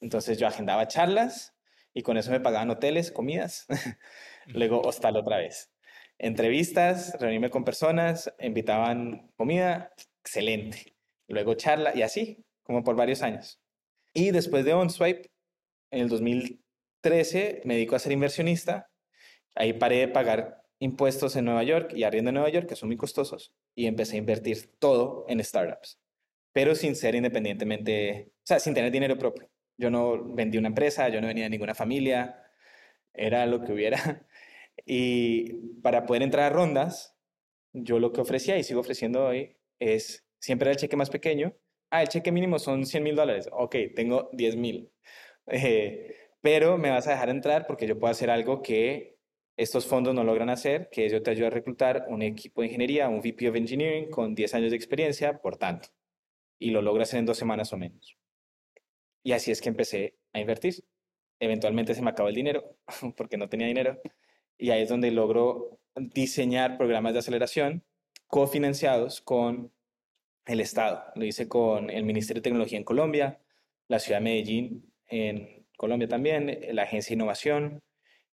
[0.00, 1.54] Entonces yo agendaba charlas
[1.92, 3.66] y con eso me pagaban hoteles, comidas.
[4.48, 5.72] Luego hostal otra vez.
[6.18, 10.96] Entrevistas, reunirme con personas, invitaban comida, excelente.
[11.28, 13.60] Luego charla y así, como por varios años.
[14.14, 15.30] Y después de OnSwipe,
[15.90, 18.90] en el 2013 me dedico a ser inversionista.
[19.54, 22.88] Ahí paré de pagar impuestos en Nueva York y arriendo en Nueva York, que son
[22.88, 25.98] muy costosos, y empecé a invertir todo en startups,
[26.52, 29.48] pero sin ser independientemente, o sea, sin tener dinero propio.
[29.78, 32.42] Yo no vendí una empresa, yo no venía de ninguna familia,
[33.14, 34.26] era lo que hubiera.
[34.84, 37.16] Y para poder entrar a rondas,
[37.72, 41.54] yo lo que ofrecía y sigo ofreciendo hoy es siempre el cheque más pequeño.
[41.90, 43.48] Ah, el cheque mínimo son 100 mil dólares.
[43.52, 44.90] Ok, tengo 10 mil.
[45.46, 49.18] Eh, pero me vas a dejar entrar porque yo puedo hacer algo que
[49.56, 53.08] estos fondos no logran hacer, que yo te ayudo a reclutar un equipo de ingeniería,
[53.08, 55.88] un VP of Engineering con 10 años de experiencia, por tanto.
[56.58, 58.16] Y lo logras en dos semanas o menos.
[59.22, 60.84] Y así es que empecé a invertir.
[61.40, 62.76] Eventualmente se me acabó el dinero
[63.16, 64.00] porque no tenía dinero
[64.58, 67.84] y ahí es donde logro diseñar programas de aceleración
[68.26, 69.72] cofinanciados con
[70.46, 71.04] el Estado.
[71.14, 73.40] Lo hice con el Ministerio de Tecnología en Colombia,
[73.88, 77.82] la ciudad de Medellín en Colombia también, la Agencia de Innovación,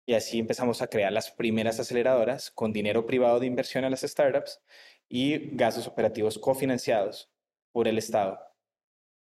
[0.06, 4.00] y así empezamos a crear las primeras aceleradoras con dinero privado de inversión a las
[4.00, 4.60] startups
[5.08, 7.30] y gastos operativos cofinanciados
[7.72, 8.38] por el Estado.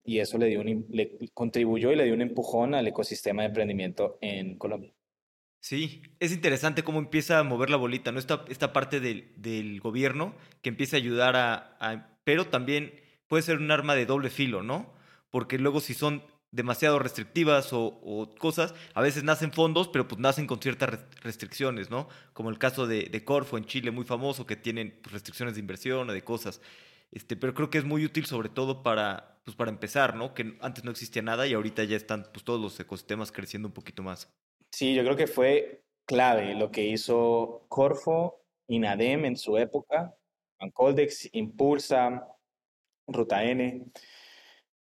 [0.04, 3.48] y eso le, dio un, le contribuyó y le dio un empujón al ecosistema de
[3.48, 4.95] emprendimiento en Colombia.
[5.60, 8.18] Sí, es interesante cómo empieza a mover la bolita, ¿no?
[8.20, 12.16] Esta, esta parte del, del gobierno que empieza a ayudar a.
[12.24, 14.94] Pero también puede ser un arma de doble filo, ¿no?
[15.30, 20.46] Porque luego si son demasiado restrictivas o, cosas, a veces nacen fondos, pero pues nacen
[20.46, 22.08] con ciertas restricciones, ¿no?
[22.32, 25.60] Como el caso de, de Corfo en Chile, muy famoso, que tienen pues, restricciones de
[25.60, 26.60] inversión o de cosas.
[27.12, 30.34] Este, pero creo que es muy útil sobre todo para, pues, para empezar, ¿no?
[30.34, 33.74] Que antes no existía nada y ahorita ya están pues, todos los ecosistemas creciendo un
[33.74, 34.28] poquito más.
[34.76, 40.14] Sí, yo creo que fue clave lo que hizo Corfo, INADEM en su época,
[40.58, 42.28] Ancoldex, Impulsa,
[43.06, 43.86] Ruta N.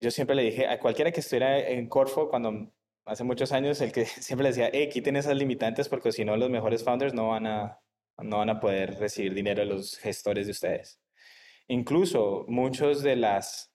[0.01, 2.72] Yo siempre le dije a cualquiera que estuviera en Corfo cuando
[3.05, 6.37] hace muchos años, el que siempre le decía, hey, quiten esas limitantes porque si no
[6.37, 7.78] los mejores founders no van a,
[8.18, 11.01] no van a poder recibir dinero de los gestores de ustedes.
[11.68, 13.72] Incluso muchos de las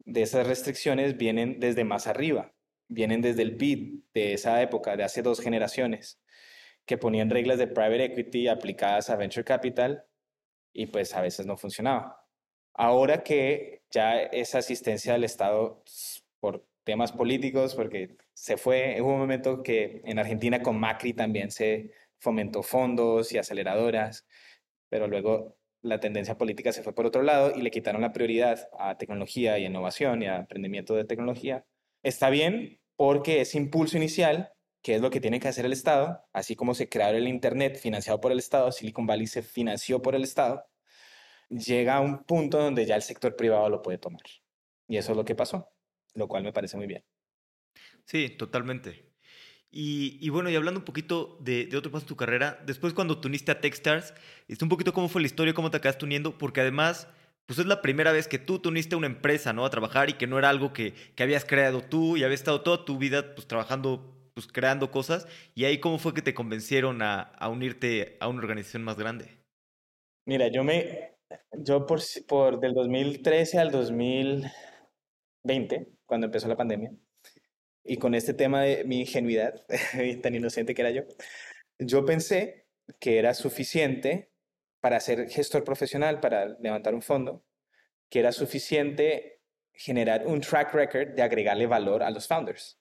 [0.00, 2.51] de esas restricciones vienen desde más arriba
[2.92, 6.20] vienen desde el BID de esa época, de hace dos generaciones,
[6.86, 10.04] que ponían reglas de private equity aplicadas a venture capital
[10.72, 12.26] y pues a veces no funcionaba.
[12.74, 15.84] Ahora que ya esa asistencia del Estado
[16.40, 21.50] por temas políticos, porque se fue, hubo un momento que en Argentina con Macri también
[21.50, 24.26] se fomentó fondos y aceleradoras,
[24.88, 28.68] pero luego la tendencia política se fue por otro lado y le quitaron la prioridad
[28.78, 31.66] a tecnología y innovación y a aprendimiento de tecnología.
[32.02, 36.20] Está bien, porque ese impulso inicial, que es lo que tiene que hacer el Estado,
[36.32, 40.14] así como se creó el Internet financiado por el Estado, Silicon Valley se financió por
[40.14, 40.64] el Estado,
[41.48, 44.22] llega a un punto donde ya el sector privado lo puede tomar.
[44.86, 45.68] Y eso es lo que pasó,
[46.14, 47.04] lo cual me parece muy bien.
[48.04, 49.10] Sí, totalmente.
[49.68, 53.26] Y, bueno, y hablando un poquito de, otro paso de tu carrera, después cuando te
[53.26, 54.14] uniste a Techstars,
[54.60, 57.08] un poquito cómo fue la historia, cómo te acabaste uniendo, porque además
[57.46, 59.64] pues es la primera vez que tú te uniste a una empresa, ¿no?
[59.64, 62.62] A trabajar y que no era algo que, que habías creado tú y habías estado
[62.62, 65.26] toda tu vida pues trabajando, pues creando cosas.
[65.54, 69.42] Y ahí cómo fue que te convencieron a, a unirte a una organización más grande.
[70.24, 71.16] Mira, yo me,
[71.52, 74.50] yo por, por del 2013 al 2020,
[76.06, 76.92] cuando empezó la pandemia,
[77.84, 79.66] y con este tema de mi ingenuidad,
[80.22, 81.02] tan inocente que era yo,
[81.78, 82.66] yo pensé
[83.00, 84.31] que era suficiente
[84.82, 87.44] para ser gestor profesional, para levantar un fondo,
[88.10, 89.40] que era suficiente
[89.72, 92.80] generar un track record de agregarle valor a los founders.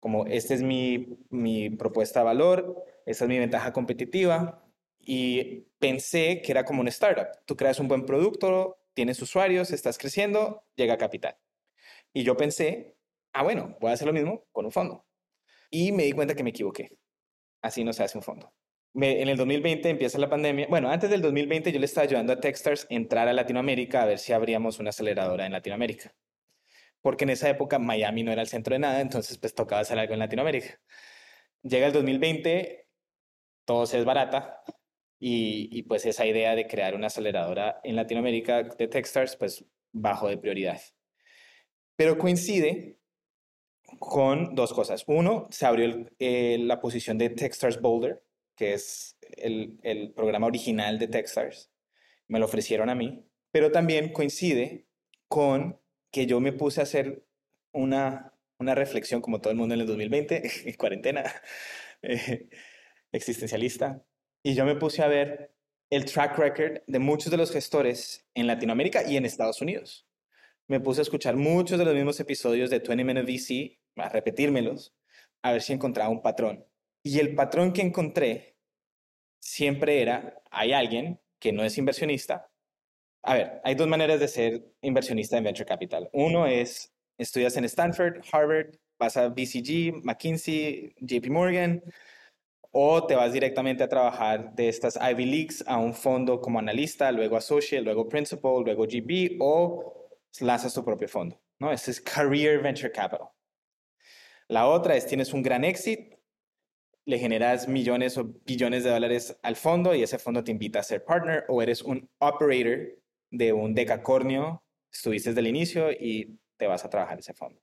[0.00, 4.64] Como esta es mi, mi propuesta de valor, esta es mi ventaja competitiva,
[4.98, 7.28] y pensé que era como un startup.
[7.44, 11.36] Tú creas un buen producto, tienes usuarios, estás creciendo, llega capital.
[12.14, 12.96] Y yo pensé,
[13.34, 15.04] ah, bueno, voy a hacer lo mismo con un fondo.
[15.70, 16.96] Y me di cuenta que me equivoqué.
[17.60, 18.50] Así no se hace un fondo
[18.94, 20.66] en el 2020 empieza la pandemia.
[20.68, 24.06] Bueno, antes del 2020 yo le estaba ayudando a Techstars a entrar a Latinoamérica a
[24.06, 26.14] ver si abríamos una aceleradora en Latinoamérica.
[27.00, 29.98] Porque en esa época Miami no era el centro de nada, entonces pues tocaba hacer
[29.98, 30.80] algo en Latinoamérica.
[31.62, 32.88] Llega el 2020,
[33.64, 34.62] todo se desbarata
[35.18, 40.28] y, y pues esa idea de crear una aceleradora en Latinoamérica de Techstars pues bajo
[40.28, 40.80] de prioridad.
[41.96, 42.98] Pero coincide
[43.98, 45.04] con dos cosas.
[45.06, 48.22] Uno, se abrió la posición de Techstars Boulder,
[48.58, 51.70] que es el, el programa original de Techstars.
[52.26, 54.86] Me lo ofrecieron a mí, pero también coincide
[55.28, 55.80] con
[56.10, 57.24] que yo me puse a hacer
[57.72, 61.22] una, una reflexión, como todo el mundo en el 2020, en cuarentena,
[62.02, 62.48] eh,
[63.12, 64.04] existencialista,
[64.42, 65.54] y yo me puse a ver
[65.90, 70.06] el track record de muchos de los gestores en Latinoamérica y en Estados Unidos.
[70.66, 74.94] Me puse a escuchar muchos de los mismos episodios de 20 Minute VC, a repetírmelos,
[75.42, 76.67] a ver si encontraba un patrón.
[77.08, 78.58] Y el patrón que encontré
[79.40, 82.50] siempre era, hay alguien que no es inversionista.
[83.22, 86.10] A ver, hay dos maneras de ser inversionista en Venture Capital.
[86.12, 91.82] Uno es, estudias en Stanford, Harvard, vas a BCG, McKinsey, JP Morgan,
[92.72, 97.10] o te vas directamente a trabajar de estas Ivy Leagues a un fondo como analista,
[97.10, 101.40] luego associate, luego principal, luego GP, o lanzas tu propio fondo.
[101.58, 101.72] ¿no?
[101.72, 103.28] Este es Career Venture Capital.
[104.48, 106.17] La otra es, tienes un gran éxito,
[107.08, 110.82] le generas millones o billones de dólares al fondo y ese fondo te invita a
[110.82, 113.00] ser partner o eres un operator
[113.30, 117.58] de un decacornio, estuviste desde el inicio y te vas a trabajar ese fondo.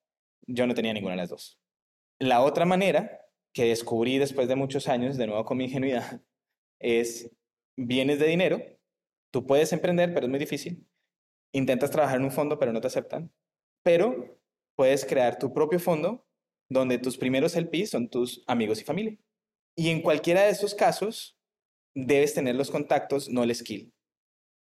[0.48, 1.60] Yo no tenía ninguna de las dos.
[2.20, 3.22] La otra manera
[3.54, 6.24] que descubrí después de muchos años, de nuevo con mi ingenuidad,
[6.80, 7.30] es
[7.78, 8.60] vienes de dinero,
[9.32, 10.88] tú puedes emprender, pero es muy difícil.
[11.54, 13.32] Intentas trabajar en un fondo, pero no te aceptan.
[13.84, 14.40] Pero
[14.76, 16.26] puedes crear tu propio fondo
[16.68, 19.20] donde tus primeros LPs son tus amigos y familia.
[19.76, 21.38] Y en cualquiera de esos casos,
[21.94, 23.94] debes tener los contactos, no el skill.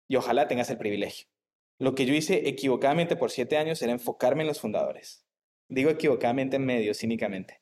[0.09, 1.27] Y ojalá tengas el privilegio.
[1.79, 5.27] Lo que yo hice equivocadamente por siete años era enfocarme en los fundadores.
[5.69, 7.61] Digo equivocadamente en medio, cínicamente.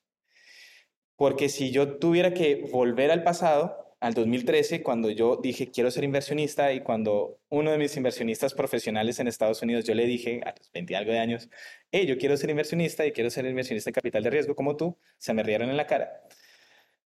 [1.17, 6.05] Porque si yo tuviera que volver al pasado, al 2013, cuando yo dije quiero ser
[6.05, 10.55] inversionista y cuando uno de mis inversionistas profesionales en Estados Unidos, yo le dije a
[10.57, 11.51] los 20 algo de años,
[11.93, 14.99] hey, yo quiero ser inversionista y quiero ser inversionista de capital de riesgo como tú,
[15.19, 16.23] se me rieron en la cara.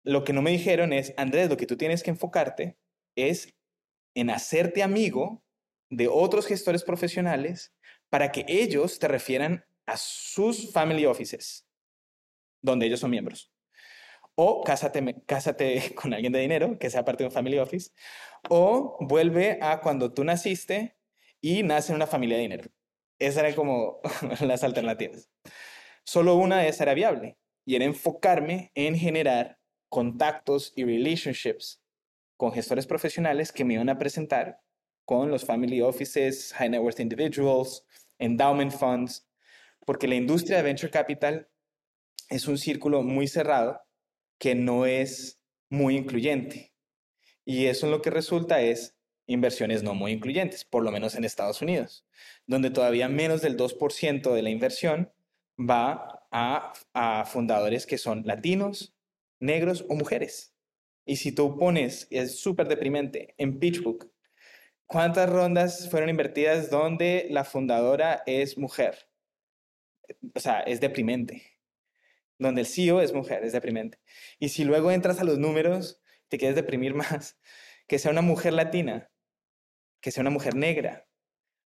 [0.04, 2.76] Lo que no me dijeron es, Andrés, lo que tú tienes que enfocarte
[3.16, 3.54] es
[4.14, 5.42] en hacerte amigo
[5.90, 7.72] de otros gestores profesionales
[8.08, 11.66] para que ellos te refieran a sus family offices,
[12.60, 13.52] donde ellos son miembros
[14.34, 17.90] o cásate, cásate con alguien de dinero, que sea parte de un family office,
[18.48, 20.96] o vuelve a cuando tú naciste
[21.40, 22.70] y nace en una familia de dinero.
[23.18, 24.00] Esas eran como
[24.40, 25.30] las alternativas.
[26.04, 29.58] Solo una de esas era viable y era enfocarme en generar
[29.92, 31.82] contactos y relationships
[32.38, 34.62] con gestores profesionales que me iban a presentar
[35.04, 37.84] con los family offices, high net worth individuals,
[38.18, 39.28] endowment funds,
[39.84, 41.46] porque la industria de venture capital
[42.30, 43.82] es un círculo muy cerrado
[44.38, 46.72] que no es muy incluyente.
[47.44, 51.60] Y eso lo que resulta es inversiones no muy incluyentes, por lo menos en Estados
[51.60, 52.06] Unidos,
[52.46, 55.12] donde todavía menos del 2% de la inversión
[55.60, 58.94] va a, a, fundadores que son latinos,
[59.42, 60.54] negros o mujeres.
[61.04, 64.10] Y si tú pones, es súper deprimente, en PitchBook,
[64.86, 69.10] ¿cuántas rondas fueron invertidas donde la fundadora es mujer?
[70.34, 71.52] O sea, es deprimente
[72.42, 73.98] donde el CEO es mujer, es deprimente.
[74.38, 77.38] Y si luego entras a los números, te quieres deprimir más.
[77.86, 79.10] Que sea una mujer latina,
[80.00, 81.08] que sea una mujer negra,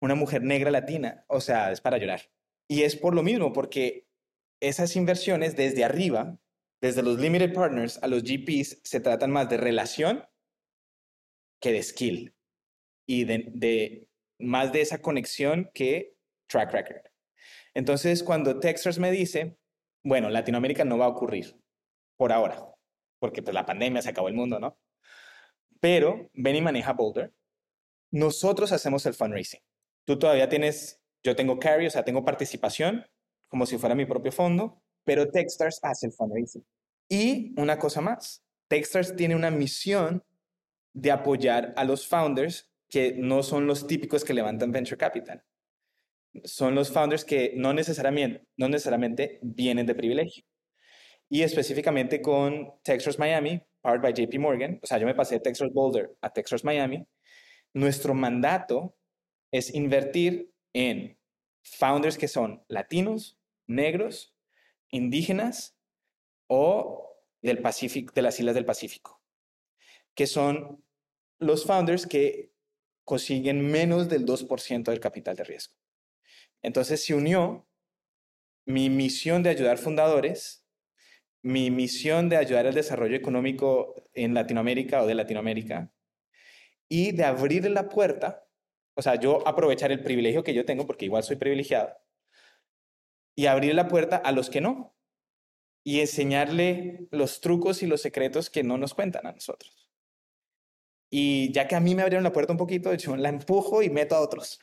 [0.01, 2.31] una mujer negra latina, o sea, es para llorar.
[2.69, 4.07] Y es por lo mismo, porque
[4.61, 6.39] esas inversiones desde arriba,
[6.81, 10.25] desde los limited partners a los GPs, se tratan más de relación
[11.61, 12.35] que de skill
[13.07, 14.09] y de,
[14.39, 16.15] más de esa conexión que
[16.49, 17.03] track record.
[17.75, 19.59] Entonces, cuando Texas me dice,
[20.03, 21.61] bueno, Latinoamérica no va a ocurrir
[22.17, 22.65] por ahora,
[23.19, 24.79] porque pues la pandemia se acabó el mundo, ¿no?
[25.81, 27.33] Pero Benny maneja Boulder.
[28.11, 29.61] Nosotros hacemos el fundraising.
[30.05, 33.07] Tú todavía tienes, yo tengo carry, o sea, tengo participación,
[33.49, 36.65] como si fuera mi propio fondo, pero Techstars hace el fundraising.
[37.09, 40.25] Y una cosa más, Techstars tiene una misión
[40.93, 45.45] de apoyar a los founders que no son los típicos que levantan venture capital
[46.45, 50.45] son los founders que no necesariamente, no necesariamente vienen de privilegio.
[51.29, 55.41] Y específicamente con Texas Miami, powered by JP Morgan, o sea, yo me pasé de
[55.41, 57.07] Texas Boulder a Texas Miami,
[57.73, 58.97] nuestro mandato
[59.53, 61.19] es invertir en
[61.63, 64.35] founders que son latinos, negros,
[64.91, 65.77] indígenas
[66.49, 69.23] o del Pacífico, de las islas del Pacífico,
[70.15, 70.85] que son
[71.39, 72.53] los founders que
[73.05, 75.75] consiguen menos del 2% del capital de riesgo.
[76.63, 77.67] Entonces se unió
[78.67, 80.67] mi misión de ayudar fundadores,
[81.43, 85.91] mi misión de ayudar al desarrollo económico en Latinoamérica o de Latinoamérica,
[86.89, 88.45] y de abrir la puerta,
[88.95, 91.97] o sea, yo aprovechar el privilegio que yo tengo, porque igual soy privilegiado,
[93.35, 94.95] y abrir la puerta a los que no,
[95.85, 99.89] y enseñarle los trucos y los secretos que no nos cuentan a nosotros.
[101.11, 103.91] Y ya que a mí me abrieron la puerta un poquito, yo la empujo y
[103.91, 104.61] meto a otros.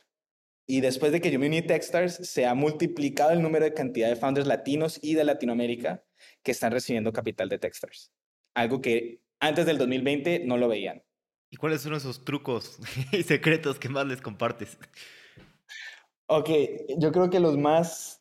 [0.66, 3.74] Y después de que yo me uní a Techstars, se ha multiplicado el número de
[3.74, 6.04] cantidad de founders latinos y de Latinoamérica
[6.42, 8.12] que están recibiendo capital de Techstars.
[8.54, 11.02] Algo que antes del 2020 no lo veían.
[11.50, 12.78] ¿Y cuáles son esos trucos
[13.12, 14.78] y secretos que más les compartes?
[16.26, 16.50] Ok,
[16.98, 18.17] yo creo que los más,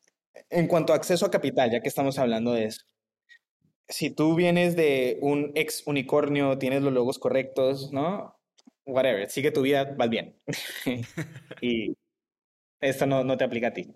[0.49, 2.81] en cuanto a acceso a capital, ya que estamos hablando de eso,
[3.89, 8.37] si tú vienes de un ex unicornio, tienes los logos correctos, ¿no?
[8.85, 10.35] Whatever, sigue tu vida, vas bien.
[11.61, 11.95] y
[12.81, 13.95] esto no, no te aplica a ti.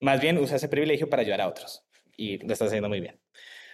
[0.00, 1.84] Más bien usa ese privilegio para ayudar a otros
[2.16, 3.20] y lo estás haciendo muy bien.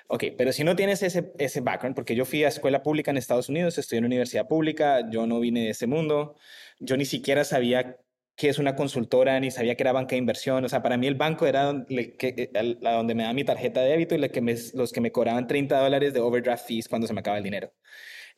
[0.09, 3.17] Ok, pero si no tienes ese, ese background, porque yo fui a escuela pública en
[3.17, 6.35] Estados Unidos, estudié en universidad pública, yo no vine de ese mundo,
[6.81, 7.97] yo ni siquiera sabía
[8.41, 11.07] qué es una consultora, ni sabía que era banca de inversión, o sea, para mí
[11.07, 14.55] el banco era donde, que, donde me da mi tarjeta de débito y que me,
[14.73, 17.75] los que me cobraban 30 dólares de overdraft fees cuando se me acaba el dinero.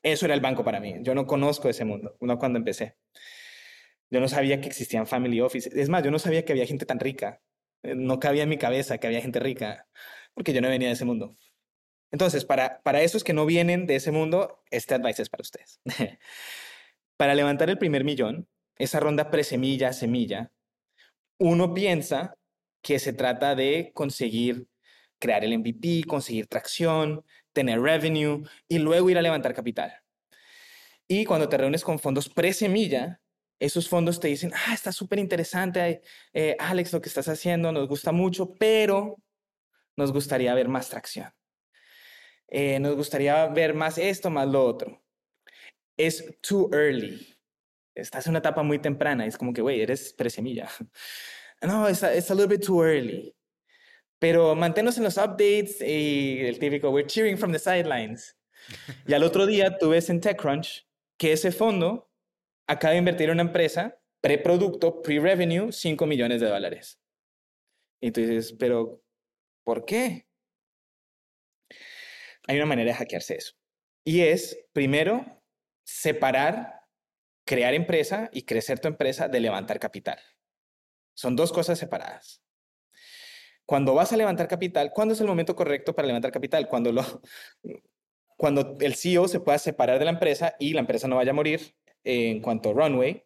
[0.03, 2.97] Eso era el banco para mí, yo no conozco ese mundo, no cuando empecé.
[4.11, 5.71] Yo no sabía que existían family office.
[5.73, 7.41] Es más, yo no sabía que había gente tan rica.
[7.85, 9.87] Eh, no cabía en mi cabeza que había gente rica,
[10.35, 11.37] porque yo no venía de ese mundo.
[12.11, 15.81] Entonces, para, para esos que no vienen de ese mundo, este advice es para ustedes.
[17.17, 20.51] para levantar el primer millón, esa ronda presemilla, semilla,
[21.39, 22.35] uno piensa
[22.83, 24.69] que se trata de conseguir
[25.19, 29.93] crear el MVP, conseguir tracción, tener revenue y luego ir a levantar capital.
[31.07, 33.21] Y cuando te reúnes con fondos presemilla,
[33.59, 36.03] esos fondos te dicen, ah, está súper interesante,
[36.33, 39.17] eh, Alex, lo que estás haciendo, nos gusta mucho, pero
[39.97, 41.33] nos gustaría ver más tracción.
[42.49, 45.03] Eh, nos gustaría ver más esto, más lo otro.
[45.97, 47.37] Es too early.
[47.95, 49.27] Estás en una etapa muy temprana.
[49.27, 50.69] Es como que, güey, eres presemilla.
[51.65, 53.33] No, es a, it's a little bit too early.
[54.19, 58.37] Pero manténnos en los updates y el típico, we're cheering from the sidelines.
[59.07, 62.11] Y al otro día tú ves en TechCrunch que ese fondo
[62.67, 67.01] acaba de invertir en una empresa, preproducto, pre-revenue, 5 millones de dólares.
[68.01, 69.05] Y tú dices, pero
[69.65, 70.27] ¿por qué?
[72.49, 73.55] Hay una manera de hackearse eso.
[74.05, 75.41] Y es, primero,
[75.85, 76.82] separar
[77.45, 80.19] crear empresa y crecer tu empresa de levantar capital.
[81.15, 82.43] Son dos cosas separadas.
[83.67, 86.69] Cuando vas a levantar capital, ¿cuándo es el momento correcto para levantar capital?
[86.69, 87.03] Cuando, lo,
[88.37, 91.35] cuando el CEO se pueda separar de la empresa y la empresa no vaya a
[91.35, 91.75] morir
[92.05, 93.25] en cuanto a runway,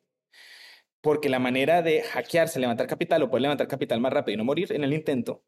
[1.01, 4.45] porque la manera de hackearse, levantar capital o poder levantar capital más rápido y no
[4.45, 5.45] morir en el intento,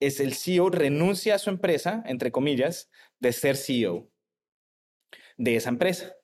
[0.00, 4.10] es el CEO renuncia a su empresa, entre comillas, de ser CEO
[5.38, 6.17] de esa empresa.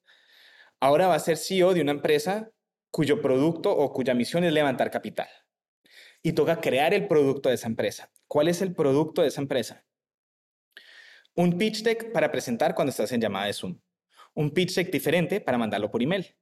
[0.85, 2.51] Ahora va a ser CEO de una empresa
[2.91, 5.29] cuyo producto o cuya misión es levantar capital.
[6.23, 8.13] Y toca crear el producto de esa empresa.
[8.29, 9.87] ¿Cuál es el producto de esa empresa?
[11.35, 13.81] Un pitch deck para presentar cuando estás en llamada de Zoom.
[14.35, 16.37] Un pitch deck diferente para mandarlo por email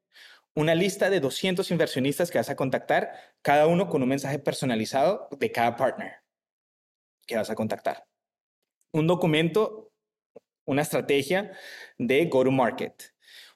[0.54, 5.28] una lista de 200 inversionistas que vas a contactar, cada uno con un mensaje personalizado
[5.38, 6.16] de cada partner
[7.26, 8.06] que vas a contactar.
[8.92, 9.92] Un documento,
[10.66, 11.52] una estrategia
[11.96, 13.11] de go-to-market.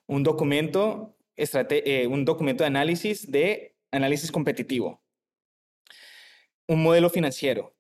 [0.07, 5.03] Un documento, eh, un documento de análisis de análisis competitivo.
[6.69, 7.77] Un modelo financiero.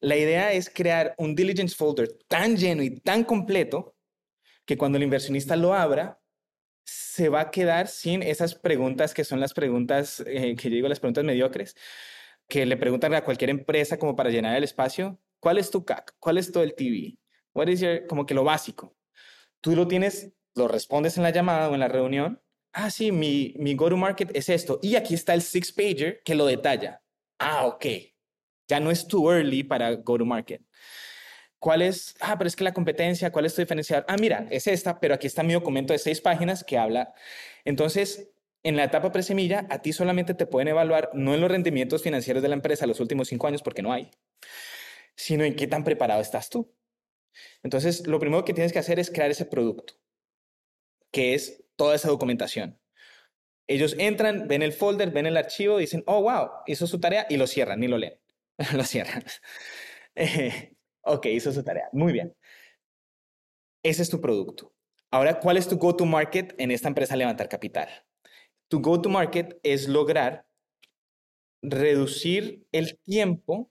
[0.00, 3.96] La idea es crear un diligence folder tan lleno y tan completo
[4.64, 6.20] que cuando el inversionista lo abra,
[6.84, 10.88] se va a quedar sin esas preguntas que son las preguntas, eh, que yo digo
[10.88, 11.74] las preguntas mediocres,
[12.48, 16.14] que le preguntan a cualquier empresa como para llenar el espacio, ¿cuál es tu CAC?
[16.18, 17.18] ¿Cuál es todo el TV?
[17.54, 18.96] What is your, como que lo básico.
[19.60, 22.42] Tú lo tienes, lo respondes en la llamada o en la reunión.
[22.72, 24.78] Ah, sí, mi, mi go-to-market es esto.
[24.82, 27.02] Y aquí está el six-pager que lo detalla.
[27.38, 27.86] Ah, ok.
[28.68, 30.62] Ya no es too early para go-to-market.
[31.58, 32.14] ¿Cuál es?
[32.20, 34.04] Ah, pero es que la competencia, ¿cuál es tu diferencial?
[34.06, 37.14] Ah, mira, es esta, pero aquí está mi documento de seis páginas que habla.
[37.64, 38.30] Entonces,
[38.62, 42.42] en la etapa presemilla, a ti solamente te pueden evaluar no en los rendimientos financieros
[42.42, 44.10] de la empresa los últimos cinco años, porque no hay,
[45.16, 46.72] sino en qué tan preparado estás tú.
[47.62, 49.94] Entonces, lo primero que tienes que hacer es crear ese producto,
[51.12, 52.78] que es toda esa documentación.
[53.66, 57.36] Ellos entran, ven el folder, ven el archivo, dicen, oh, wow, hizo su tarea y
[57.36, 58.18] lo cierran, ni lo leen.
[58.74, 59.24] lo cierran.
[60.20, 60.74] Eh,
[61.08, 61.88] Ok, hizo su tarea.
[61.92, 62.36] Muy bien.
[63.82, 64.74] Ese es tu producto.
[65.10, 67.88] Ahora, ¿cuál es tu go-to-market en esta empresa levantar capital?
[68.68, 70.46] Tu go-to-market es lograr
[71.62, 73.70] reducir el tiempo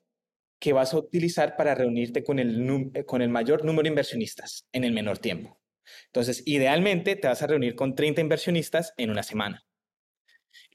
[0.59, 4.83] que vas a utilizar para reunirte con el, con el mayor número de inversionistas en
[4.83, 5.59] el menor tiempo.
[6.07, 9.65] Entonces, idealmente te vas a reunir con 30 inversionistas en una semana.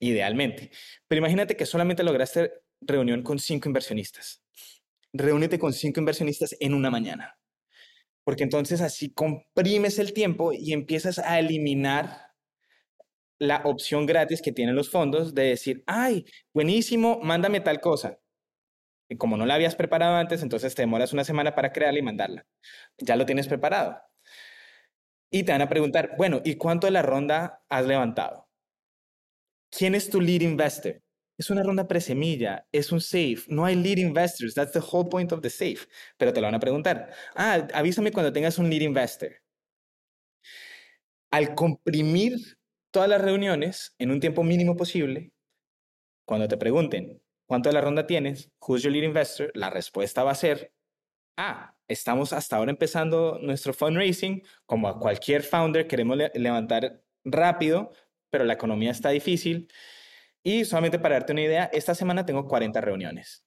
[0.01, 0.71] Idealmente.
[1.09, 4.43] Pero imagínate que solamente lograste reunión con 5 inversionistas
[5.13, 7.39] reúnete con cinco inversionistas en una mañana.
[8.25, 12.33] Porque entonces así comprimes el tiempo y empiezas a eliminar
[13.39, 18.21] la opción gratis que tienen los fondos de decir, ay, buenísimo, mándame tal cosa.
[19.09, 22.03] Y como no la habías preparado antes, entonces te demoras una semana para crearla y
[22.03, 22.47] mandarla.
[22.99, 24.01] Ya lo tienes preparado.
[25.35, 28.51] Y te van a preguntar, bueno, ¿y cuánto de la ronda has levantado?
[29.71, 31.03] ¿Quién es tu lead investor?
[31.39, 35.33] Es una ronda presemilla, es un safe, no hay lead investors, that's the whole point
[35.33, 35.87] of the safe.
[36.19, 37.15] Pero te lo van a preguntar.
[37.35, 39.33] Ah, avísame cuando tengas un lead investor.
[41.31, 42.37] Al comprimir
[42.91, 45.33] todas las reuniones en un tiempo mínimo posible,
[46.27, 50.33] cuando te pregunten cuánto de la ronda tienes, who's your lead investor, la respuesta va
[50.33, 50.75] a ser,
[51.39, 57.93] ah, estamos hasta ahora empezando nuestro fundraising, como a cualquier founder queremos levantar rápido,
[58.31, 59.69] pero la economía está difícil
[60.43, 63.45] y solamente para darte una idea, esta semana tengo 40 reuniones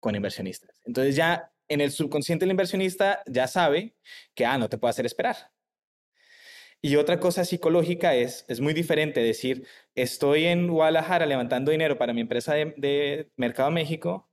[0.00, 0.80] con inversionistas.
[0.84, 3.96] Entonces ya en el subconsciente del inversionista ya sabe
[4.34, 5.52] que, ah, no te puedo hacer esperar.
[6.82, 12.12] Y otra cosa psicológica es, es muy diferente decir, estoy en Guadalajara levantando dinero para
[12.12, 14.28] mi empresa de, de Mercado México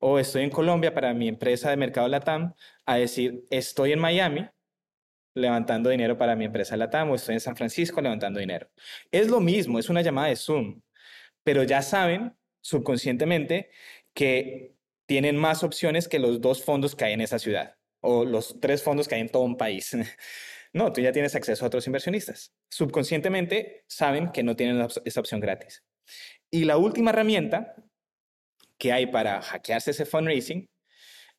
[0.00, 2.54] o estoy en Colombia para mi empresa de Mercado Latam,
[2.86, 4.48] a decir, estoy en Miami
[5.34, 8.68] levantando dinero para mi empresa Latam o estoy en San Francisco levantando dinero.
[9.12, 10.80] Es lo mismo, es una llamada de Zoom
[11.42, 13.70] pero ya saben subconscientemente
[14.14, 14.76] que
[15.06, 18.82] tienen más opciones que los dos fondos que hay en esa ciudad o los tres
[18.82, 19.96] fondos que hay en todo un país.
[20.72, 22.54] No, tú ya tienes acceso a otros inversionistas.
[22.70, 25.84] Subconscientemente saben que no tienen esa opción gratis.
[26.48, 27.74] Y la última herramienta
[28.80, 30.68] que hay para hackearse ese fundraising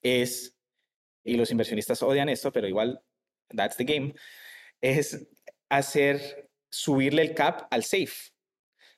[0.02, 0.56] es,
[1.26, 3.02] y los inversionistas odian esto, pero igual,
[3.50, 4.14] that's the game,
[4.80, 5.28] es
[5.68, 8.32] hacer, subirle el cap al safe.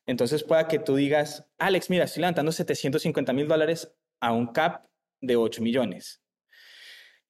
[0.06, 4.86] Entonces pueda que tú digas, Alex, mira, estoy levantando 750 mil dólares a un cap
[5.22, 6.22] de 8 millones.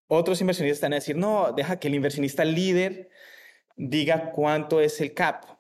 [0.08, 3.10] Otros inversionistas están a decir, no, deja que el inversionista líder
[3.76, 5.53] diga cuánto es el cap.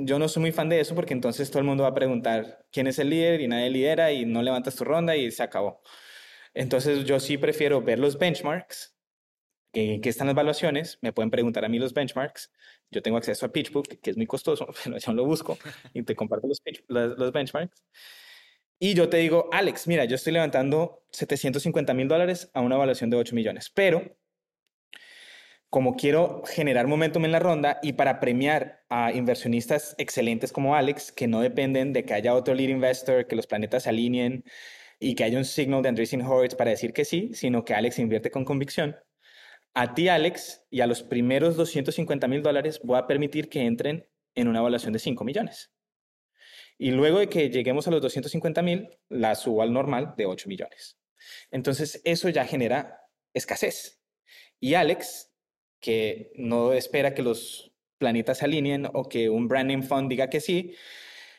[0.00, 2.66] Yo no soy muy fan de eso porque entonces todo el mundo va a preguntar
[2.72, 5.80] quién es el líder y nadie lidera y no levantas tu ronda y se acabó.
[6.54, 8.96] Entonces yo sí prefiero ver los benchmarks,
[9.72, 12.50] que, que están las evaluaciones, me pueden preguntar a mí los benchmarks.
[12.90, 15.58] Yo tengo acceso a PitchBook, que es muy costoso, pero yo lo busco
[15.92, 17.84] y te comparto los, los benchmarks.
[18.78, 23.08] Y yo te digo, Alex, mira, yo estoy levantando 750 mil dólares a una evaluación
[23.08, 24.16] de 8 millones, pero
[25.70, 31.12] como quiero generar momentum en la ronda y para premiar a inversionistas excelentes como Alex,
[31.12, 34.44] que no dependen de que haya otro lead investor, que los planetas se alineen
[34.98, 37.98] y que haya un signal de Andreessen Horowitz para decir que sí, sino que Alex
[37.98, 38.96] invierte con convicción.
[39.74, 44.08] A ti, Alex, y a los primeros 250 mil dólares voy a permitir que entren
[44.34, 45.72] en una evaluación de 5 millones.
[46.78, 50.48] Y luego de que lleguemos a los 250 mil, la subo al normal de 8
[50.48, 50.98] millones.
[51.50, 53.00] Entonces, eso ya genera
[53.34, 54.00] escasez.
[54.60, 55.32] Y Alex
[55.86, 60.40] que no espera que los planetas se alineen o que un branding fund diga que
[60.40, 60.74] sí,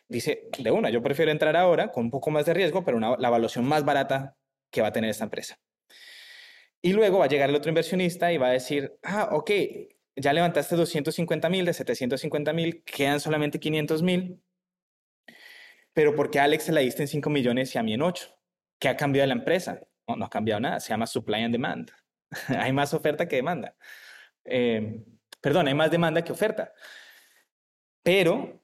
[0.07, 3.17] dice, de una, yo prefiero entrar ahora con un poco más de riesgo, pero una,
[3.17, 4.37] la evaluación más barata
[4.71, 5.59] que va a tener esta empresa.
[6.81, 9.51] Y luego va a llegar el otro inversionista y va a decir, ah, ok,
[10.15, 14.41] ya levantaste 250 mil de 750 mil, quedan solamente 500 mil,
[15.91, 18.01] pero ¿por qué a Alex se la diste en 5 millones y a mí en
[18.01, 18.29] 8?
[18.79, 19.81] ¿Qué ha cambiado la empresa?
[20.07, 21.91] No, no ha cambiado nada, se llama supply and demand.
[22.47, 23.75] Hay más oferta que demanda.
[24.47, 25.03] Eh,
[25.41, 26.73] perdón, hay más demanda que oferta.
[28.03, 28.63] Pero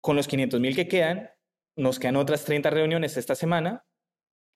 [0.00, 1.30] con los 500 mil que quedan,
[1.76, 3.84] nos quedan otras 30 reuniones esta semana.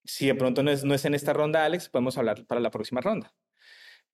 [0.04, 3.32] Si de pronto no es, en esta ronda, Alex, podemos hablar para la próxima ronda.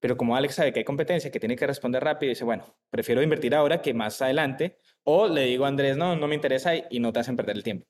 [0.01, 3.22] Pero como Alex sabe que hay competencia, que tiene que responder rápido, dice, bueno, prefiero
[3.22, 4.79] invertir ahora que más adelante.
[5.05, 7.62] O le digo a Andrés, no, no me interesa y no te hacen perder el
[7.62, 7.87] tiempo.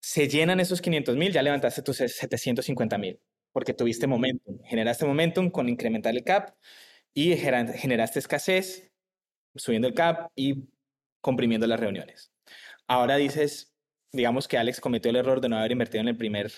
[0.00, 3.20] Se llenan esos 500 mil, ya levantaste tus 750 mil
[3.54, 6.56] porque tuviste momentum, generaste momentum con incrementar el cap
[7.14, 8.90] y generaste escasez
[9.54, 10.64] subiendo el cap y
[11.20, 12.32] comprimiendo las reuniones.
[12.88, 13.72] Ahora dices,
[14.10, 16.50] digamos que Alex cometió el error de no haber invertido en el primer,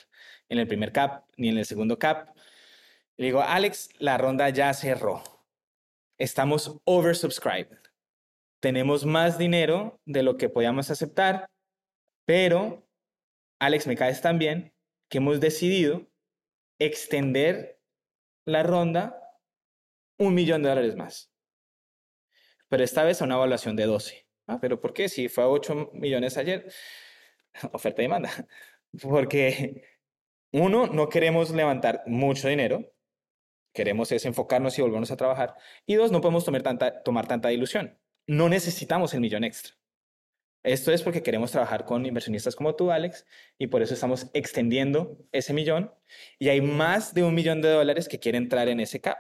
[0.49, 2.35] en el primer cap ni en el segundo cap.
[3.19, 5.23] Le digo, Alex, la ronda ya cerró.
[6.17, 7.77] Estamos oversubscribed.
[8.61, 11.51] Tenemos más dinero de lo que podíamos aceptar,
[12.25, 12.89] pero,
[13.59, 14.73] Alex, me caes tan bien
[15.11, 16.09] que hemos decidido
[16.79, 17.81] extender
[18.45, 19.20] la ronda
[20.18, 21.33] un millón de dólares más.
[22.68, 24.29] Pero esta vez a una evaluación de 12.
[24.47, 25.09] Ah, pero ¿por qué?
[25.09, 26.72] Si fue a 8 millones ayer,
[27.72, 28.31] oferta y demanda.
[29.03, 29.83] Porque
[30.53, 32.93] uno, no queremos levantar mucho dinero,
[33.72, 35.55] queremos es enfocarnos y volvernos a trabajar.
[35.85, 37.99] Y dos, no podemos tomar tanta, tomar tanta ilusión.
[38.27, 39.76] No necesitamos el millón extra.
[40.67, 43.25] Esto es porque queremos trabajar con inversionistas como tú, Alex,
[43.57, 45.95] y por eso estamos extendiendo ese millón.
[46.41, 49.17] Y hay más de un millón de dólares que quieren entrar en ese cap,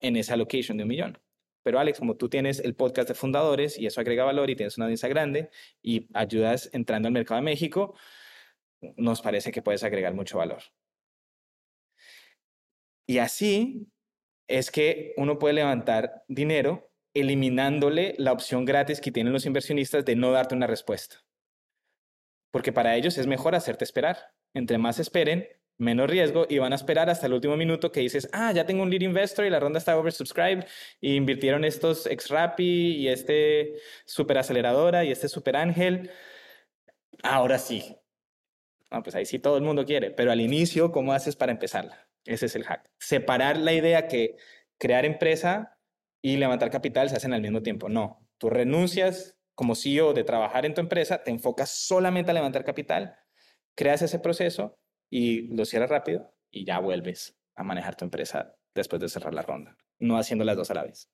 [0.00, 1.18] en esa allocation de un millón.
[1.62, 4.76] Pero Alex, como tú tienes el podcast de fundadores y eso agrega valor y tienes
[4.76, 5.48] una audiencia grande
[5.80, 7.94] y ayudas entrando al mercado de México,
[8.98, 10.62] nos parece que puedes agregar mucho valor.
[13.06, 13.86] Y así
[14.46, 20.16] es que uno puede levantar dinero eliminándole la opción gratis que tienen los inversionistas de
[20.16, 21.16] no darte una respuesta.
[22.50, 24.32] Porque para ellos es mejor hacerte esperar.
[24.54, 25.46] Entre más esperen,
[25.78, 28.82] menos riesgo y van a esperar hasta el último minuto que dices, ah, ya tengo
[28.82, 30.64] un lead investor y la ronda está oversubscribed
[31.00, 36.10] y invirtieron estos ex Rappi y este super aceleradora y este super ángel.
[37.22, 37.96] Ahora sí.
[39.04, 42.08] Pues ahí sí todo el mundo quiere, pero al inicio, ¿cómo haces para empezarla?
[42.24, 42.90] Ese es el hack.
[42.98, 44.36] Separar la idea que
[44.78, 45.77] crear empresa
[46.22, 47.88] y levantar capital se hacen al mismo tiempo.
[47.88, 52.64] No, tú renuncias como CEO de trabajar en tu empresa, te enfocas solamente a levantar
[52.64, 53.16] capital,
[53.74, 54.78] creas ese proceso
[55.10, 59.42] y lo cierras rápido y ya vuelves a manejar tu empresa después de cerrar la
[59.42, 61.10] ronda, no haciendo las dos a la vez.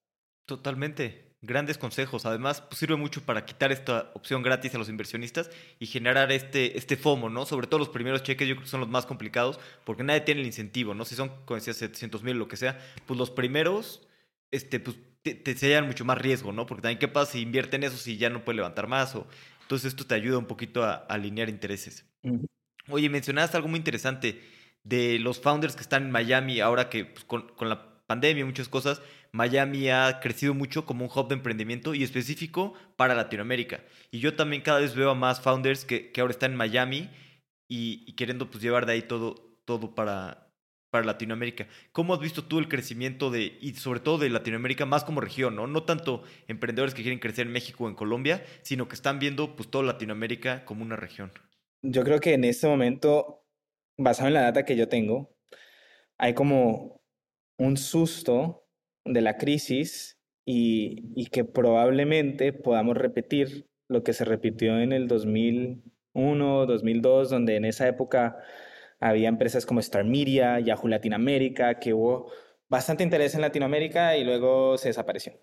[0.46, 1.32] Totalmente.
[1.40, 2.24] Grandes consejos.
[2.24, 6.78] Además, pues, sirve mucho para quitar esta opción gratis a los inversionistas y generar este,
[6.78, 7.44] este FOMO, ¿no?
[7.44, 10.40] Sobre todo los primeros cheques, yo creo que son los más complicados porque nadie tiene
[10.40, 11.04] el incentivo, ¿no?
[11.04, 14.06] Si son, como decías, 700 mil, lo que sea, pues los primeros
[14.54, 16.66] este, pues, te, te mucho más riesgo, ¿no?
[16.66, 19.14] Porque también, ¿qué pasa si invierte en eso si ya no puede levantar más?
[19.14, 19.26] O,
[19.62, 22.06] entonces, esto te ayuda un poquito a, alinear intereses.
[22.88, 24.42] Oye, mencionaste algo muy interesante
[24.82, 28.68] de los founders que están en Miami ahora que pues, con, con, la pandemia, muchas
[28.68, 29.00] cosas,
[29.32, 33.82] Miami ha crecido mucho como un hub de emprendimiento y específico para Latinoamérica.
[34.10, 37.10] Y yo también cada vez veo a más founders que, que ahora están en Miami
[37.68, 39.34] y, queriendo pues llevar de ahí todo,
[39.64, 40.43] todo para,
[40.94, 41.66] para Latinoamérica.
[41.90, 45.56] ¿Cómo has visto tú el crecimiento de, y sobre todo de Latinoamérica más como región,
[45.56, 45.66] ¿no?
[45.66, 49.56] No tanto emprendedores que quieren crecer en México o en Colombia, sino que están viendo
[49.56, 51.32] pues toda Latinoamérica como una región.
[51.82, 53.44] Yo creo que en este momento,
[53.98, 55.34] basado en la data que yo tengo,
[56.16, 57.02] hay como
[57.58, 58.68] un susto
[59.04, 65.08] de la crisis y, y que probablemente podamos repetir lo que se repitió en el
[65.08, 68.36] 2001, 2002, donde en esa época
[69.04, 72.32] había empresas como Star Media, Yahoo Latinoamérica, que hubo
[72.70, 75.38] bastante interés en Latinoamérica y luego se desapareció.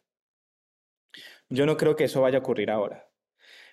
[1.47, 3.07] Yo no creo que eso vaya a ocurrir ahora.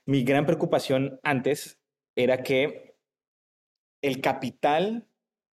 [0.04, 1.80] Mi gran preocupación antes
[2.14, 2.96] era que
[4.02, 5.08] el capital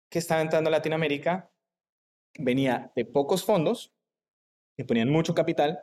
[0.10, 1.50] que estaba entrando a Latinoamérica
[2.38, 3.94] venía de pocos fondos
[4.76, 5.80] que ponían mucho capital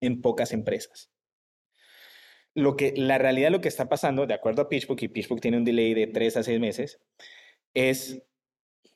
[0.00, 1.12] en pocas empresas.
[2.52, 5.58] Lo que, la realidad lo que está pasando, de acuerdo a PitchBook, y PitchBook tiene
[5.58, 7.00] un delay de tres a seis meses,
[7.74, 8.22] es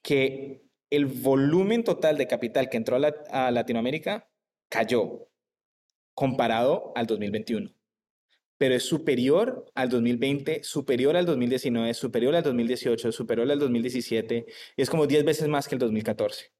[0.02, 2.98] que el volumen total de capital que entró
[3.30, 4.28] a, Latinoamérica
[4.68, 5.28] cayó
[6.14, 7.74] comparado al 2021
[8.58, 14.46] pero es superior al 2020, superior al 2019, superior al 2018, superior al 2017,
[14.78, 16.52] es como 10 veces más que el 2014.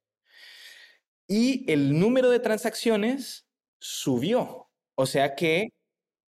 [1.27, 3.47] Y el número de transacciones
[3.79, 4.69] subió.
[4.95, 5.69] O sea que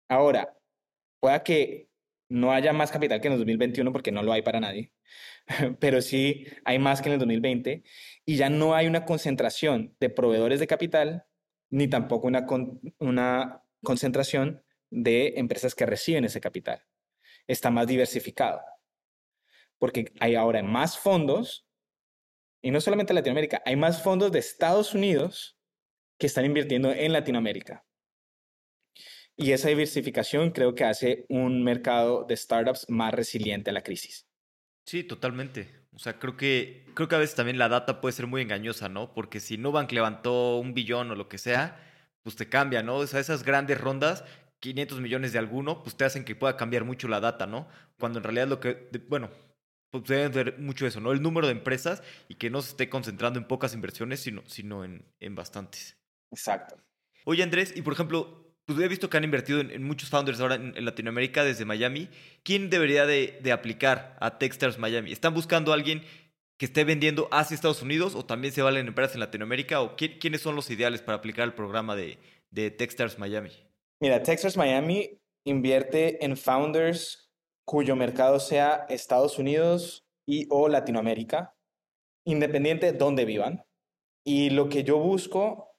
[0.10, 0.58] ahora,
[1.20, 1.89] pueda que
[2.30, 4.94] no haya más capital que en el 2021 porque no lo hay para nadie,
[5.80, 7.84] pero sí hay más que en el 2020
[8.26, 11.26] y ya no hay una concentración de proveedores de capital
[11.70, 12.46] ni tampoco una,
[13.00, 16.84] una concentración de empresas que reciben ese capital.
[17.48, 18.62] Está más diversificado
[19.80, 21.68] porque hay ahora más fondos
[22.62, 25.58] y no solamente en Latinoamérica, hay más fondos de Estados Unidos
[26.18, 27.86] que están invirtiendo en Latinoamérica.
[29.40, 34.28] Y esa diversificación creo que hace un mercado de startups más resiliente a la crisis.
[34.86, 35.80] Sí, totalmente.
[35.94, 38.90] O sea, creo que, creo que a veces también la data puede ser muy engañosa,
[38.90, 39.14] ¿no?
[39.14, 41.80] Porque si Nubank levantó un billón o lo que sea,
[42.22, 42.98] pues te cambia, ¿no?
[42.98, 44.26] O sea, esas grandes rondas,
[44.60, 47.70] 500 millones de alguno, pues te hacen que pueda cambiar mucho la data, ¿no?
[47.98, 49.30] Cuando en realidad lo que, bueno,
[49.90, 51.14] pues deben ver mucho eso, ¿no?
[51.14, 54.84] El número de empresas y que no se esté concentrando en pocas inversiones, sino, sino
[54.84, 55.98] en, en bastantes.
[56.30, 56.76] Exacto.
[57.24, 60.54] Oye, Andrés, y por ejemplo, pues he visto que han invertido en, muchos founders ahora
[60.54, 62.08] en, Latinoamérica desde Miami.
[62.44, 65.12] ¿Quién debería de, de, aplicar a Techstars Miami?
[65.12, 66.04] ¿Están buscando a alguien
[66.60, 69.82] que esté vendiendo hacia Estados Unidos o también se valen empresas en Latinoamérica?
[69.82, 72.20] ¿O quiénes son los ideales para aplicar el programa de,
[72.52, 73.50] de Techstars Miami?
[74.00, 77.32] Mira, Techstars Miami invierte en founders
[77.66, 81.56] cuyo mercado sea Estados Unidos y o Latinoamérica,
[82.24, 83.66] independiente de dónde vivan.
[84.24, 85.76] Y lo que yo busco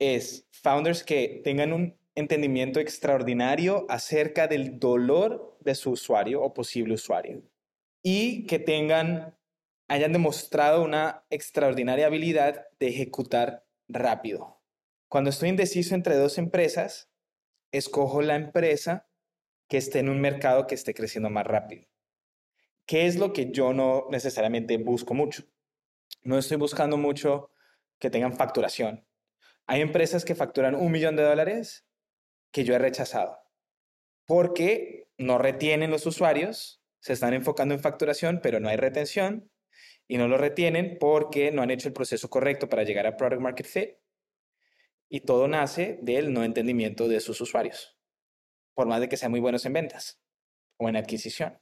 [0.00, 6.94] es founders que tengan un entendimiento extraordinario acerca del dolor de su usuario o posible
[6.94, 7.42] usuario
[8.02, 9.36] y que tengan
[9.88, 14.60] hayan demostrado una extraordinaria habilidad de ejecutar rápido.
[15.08, 17.10] Cuando estoy indeciso entre dos empresas,
[17.70, 19.08] escojo la empresa
[19.68, 21.86] que esté en un mercado que esté creciendo más rápido.
[22.86, 25.44] ¿Qué es lo que yo no necesariamente busco mucho?
[26.22, 27.50] No estoy buscando mucho
[27.98, 29.06] que tengan facturación.
[29.66, 31.86] Hay empresas que facturan un millón de dólares
[32.54, 33.40] que yo he rechazado
[34.26, 39.50] porque no retienen los usuarios, se están enfocando en facturación, pero no hay retención
[40.08, 43.42] y no lo retienen porque no han hecho el proceso correcto para llegar a Product
[43.42, 43.90] Market Fit.
[45.10, 47.98] Y todo nace del no entendimiento de sus usuarios
[48.74, 50.20] por más de que sean muy buenos en ventas
[50.78, 51.60] o en adquisición.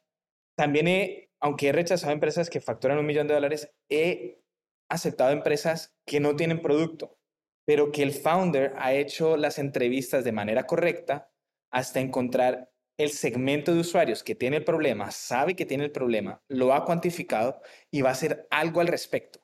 [0.56, 4.42] También he, aunque he rechazado empresas que facturan un millón de dólares, he
[4.88, 7.18] aceptado empresas que no tienen producto,
[7.64, 11.30] pero que el founder ha hecho las entrevistas de manera correcta
[11.70, 16.42] hasta encontrar el segmento de usuarios que tiene el problema, sabe que tiene el problema,
[16.48, 17.60] lo ha cuantificado
[17.90, 19.40] y va a hacer algo al respecto.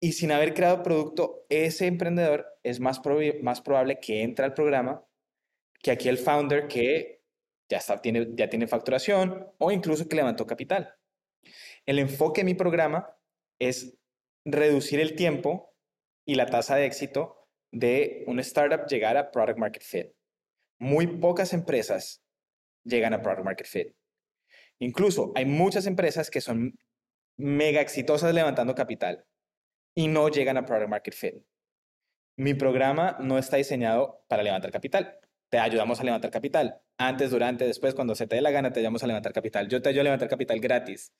[0.00, 3.00] Y sin haber creado producto, ese emprendedor es más,
[3.42, 5.04] más probable que entre al programa
[5.80, 7.22] que aquí el founder que
[7.68, 10.94] ya, tiene, ya tiene facturación o incluso que levantó capital.
[11.86, 13.16] El enfoque de mi programa
[13.58, 13.98] es
[14.44, 15.71] reducir el tiempo
[16.24, 20.06] y la tasa de éxito de un startup llegar a product market fit.
[20.78, 22.22] Muy pocas empresas
[22.84, 23.96] llegan a product market fit.
[24.78, 26.78] Incluso hay muchas empresas que son
[27.36, 29.24] mega exitosas levantando capital
[29.94, 31.34] y no llegan a product market fit.
[32.36, 35.18] Mi programa no está diseñado para levantar capital
[35.52, 36.80] te ayudamos a levantar capital.
[36.96, 39.68] Antes, durante, después, cuando se te dé la gana, te ayudamos a levantar capital.
[39.68, 41.12] Yo te ayudo a levantar capital gratis.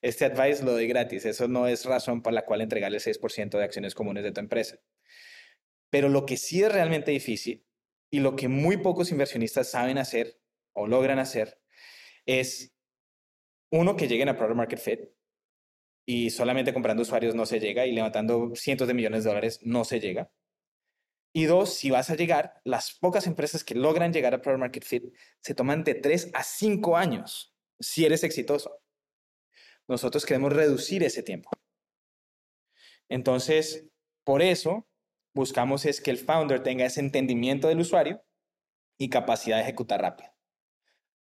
[0.00, 1.24] Este advice lo doy gratis.
[1.24, 4.38] Eso no es razón por la cual entregarle el 6% de acciones comunes de tu
[4.38, 4.78] empresa.
[5.90, 7.66] Pero lo que sí es realmente difícil
[8.12, 10.38] y lo que muy pocos inversionistas saben hacer
[10.72, 11.60] o logran hacer
[12.26, 12.72] es,
[13.72, 15.00] uno, que lleguen a Product Market Fit
[16.06, 19.84] y solamente comprando usuarios no se llega y levantando cientos de millones de dólares no
[19.84, 20.30] se llega.
[21.32, 24.84] Y dos, si vas a llegar, las pocas empresas que logran llegar a Product Market
[24.84, 25.04] Fit
[25.40, 28.80] se toman de tres a cinco años si eres exitoso.
[29.86, 31.50] Nosotros queremos reducir ese tiempo.
[33.08, 33.86] Entonces,
[34.24, 34.88] por eso
[35.32, 38.22] buscamos es que el founder tenga ese entendimiento del usuario
[38.98, 40.30] y capacidad de ejecutar rápido.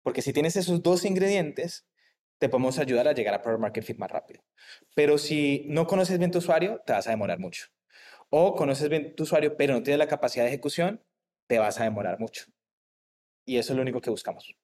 [0.02, 1.86] Porque si tienes esos dos ingredientes,
[2.38, 4.44] te podemos ayudar a llegar a Product Market Fit más rápido.
[4.96, 7.66] Pero si no conoces bien tu usuario, te vas a demorar mucho
[8.34, 11.02] o conoces bien tu usuario, pero no tienes la capacidad de ejecución,
[11.46, 12.46] te vas a demorar mucho.
[13.44, 14.56] Y eso es lo único que buscamos.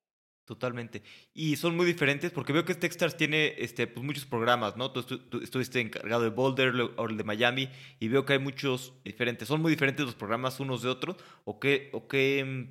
[0.46, 1.02] Totalmente.
[1.34, 4.90] Y son muy diferentes porque veo que Techstars tiene este, pues, muchos programas, ¿no?
[4.90, 7.68] Tú, estuviste encargado de Boulder o el de Miami
[8.00, 9.46] y veo que hay muchos diferentes.
[9.46, 11.16] ¿Son muy diferentes los programas unos de otros?
[11.44, 12.70] ¿O qué, o qué,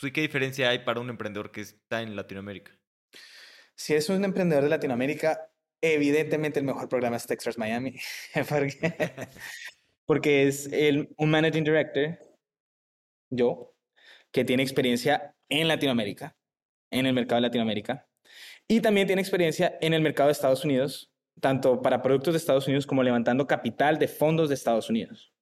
[0.00, 2.72] pues, qué diferencia hay para un emprendedor que está en Latinoamérica?
[3.74, 5.50] Si es un emprendedor de Latinoamérica,
[5.82, 7.94] evidentemente el mejor programa es Techstars Miami.
[8.48, 9.28] porque
[10.16, 12.18] es el, un managing director,
[13.30, 13.74] yo,
[14.32, 16.36] que tiene experiencia en Latinoamérica,
[16.90, 18.06] en el mercado de Latinoamérica,
[18.66, 22.66] y también tiene experiencia en el mercado de Estados Unidos, tanto para productos de Estados
[22.66, 25.32] Unidos como levantando capital de fondos de Estados Unidos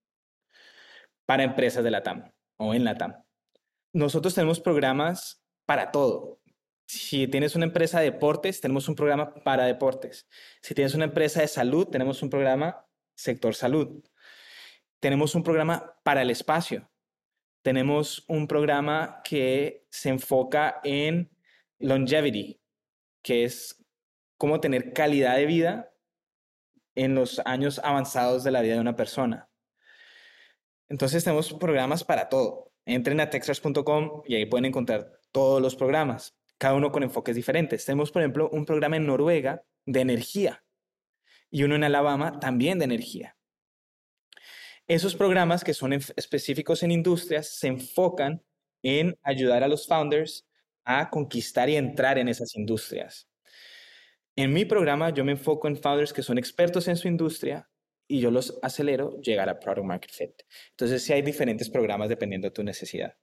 [1.25, 3.23] para empresas de la TAM o en la TAM.
[3.93, 6.39] Nosotros tenemos programas para todo.
[6.87, 10.27] Si tienes una empresa de deportes, tenemos un programa para deportes.
[10.61, 14.01] Si tienes una empresa de salud, tenemos un programa sector salud.
[15.07, 16.91] Tenemos un programa para el espacio.
[17.61, 21.31] Tenemos un programa que se enfoca en
[21.79, 22.59] longevity,
[23.21, 23.85] que es
[24.37, 25.93] cómo tener calidad de vida
[26.93, 29.49] en los años avanzados de la vida de una persona.
[30.89, 32.73] Entonces tenemos programas para todo.
[32.85, 37.85] Entren a textras.com y ahí pueden encontrar todos los programas, cada uno con enfoques diferentes.
[37.85, 40.65] Tenemos, por ejemplo, un programa en Noruega de energía
[41.49, 43.36] y uno en Alabama también de energía.
[44.87, 48.41] Esos programas que son específicos en industrias se enfocan
[48.83, 50.47] en ayudar a los founders
[50.85, 53.27] a conquistar y entrar en esas industrias.
[54.37, 57.69] En mi programa yo me enfoco en founders que son expertos en su industria
[58.07, 60.43] y yo los acelero llegar a Product Market Fit.
[60.69, 63.17] Entonces sí hay diferentes programas dependiendo de tu necesidad.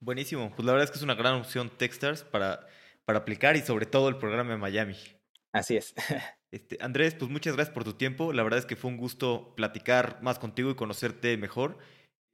[0.00, 0.52] Buenísimo.
[0.54, 2.66] Pues la verdad es que es una gran opción Techstars para,
[3.06, 4.96] para aplicar y sobre todo el programa de Miami.
[5.52, 5.94] Así es.
[6.50, 8.32] Este, Andrés, pues muchas gracias por tu tiempo.
[8.32, 11.78] La verdad es que fue un gusto platicar más contigo y conocerte mejor.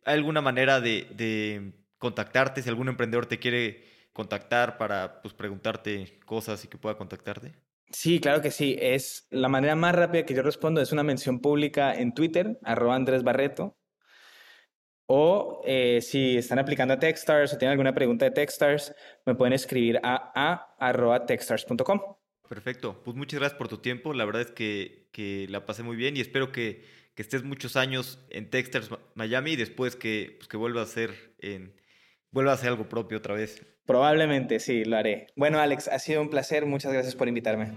[0.04, 2.62] ¿Hay alguna manera de, contactarte?
[2.62, 7.54] Si algún emprendedor te quiere contactar para pues, preguntarte cosas y que pueda contactarte.
[7.90, 8.76] Sí, claro que sí.
[8.80, 12.94] Es la manera más rápida que yo respondo es una mención pública en Twitter, arroba
[12.94, 13.76] Andrés Barreto.
[15.08, 18.92] O eh, si están aplicando a Techstars o tienen alguna pregunta de Techstars,
[19.24, 22.15] me pueden escribir a, a arroba techstars.com.
[22.48, 24.14] Perfecto, pues muchas gracias por tu tiempo.
[24.14, 26.84] La verdad es que, la pasé muy bien y espero que,
[27.16, 31.72] estés muchos años en Techstars Miami y después que, pues, que vuelva a hacer en,
[32.30, 33.64] vuelva a hacer algo propio otra vez.
[33.86, 35.28] Probablemente, sí, lo haré.
[35.34, 36.66] Bueno, Alex, ha sido un placer.
[36.66, 37.72] Muchas gracias por invitarme.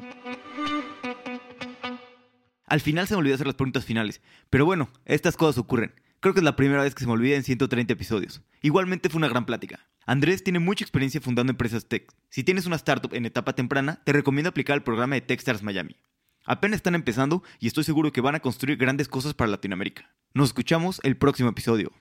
[2.65, 5.93] Al final se me olvidó hacer las preguntas finales, pero bueno, estas cosas ocurren.
[6.21, 8.41] Creo que es la primera vez que se me olvida en 130 episodios.
[8.61, 9.87] Igualmente fue una gran plática.
[10.05, 12.11] Andrés tiene mucha experiencia fundando empresas tech.
[12.29, 15.95] Si tienes una startup en etapa temprana, te recomiendo aplicar el programa de Techstars Miami.
[16.43, 20.13] Apenas están empezando y estoy seguro que van a construir grandes cosas para Latinoamérica.
[20.33, 21.93] Nos escuchamos el próximo episodio.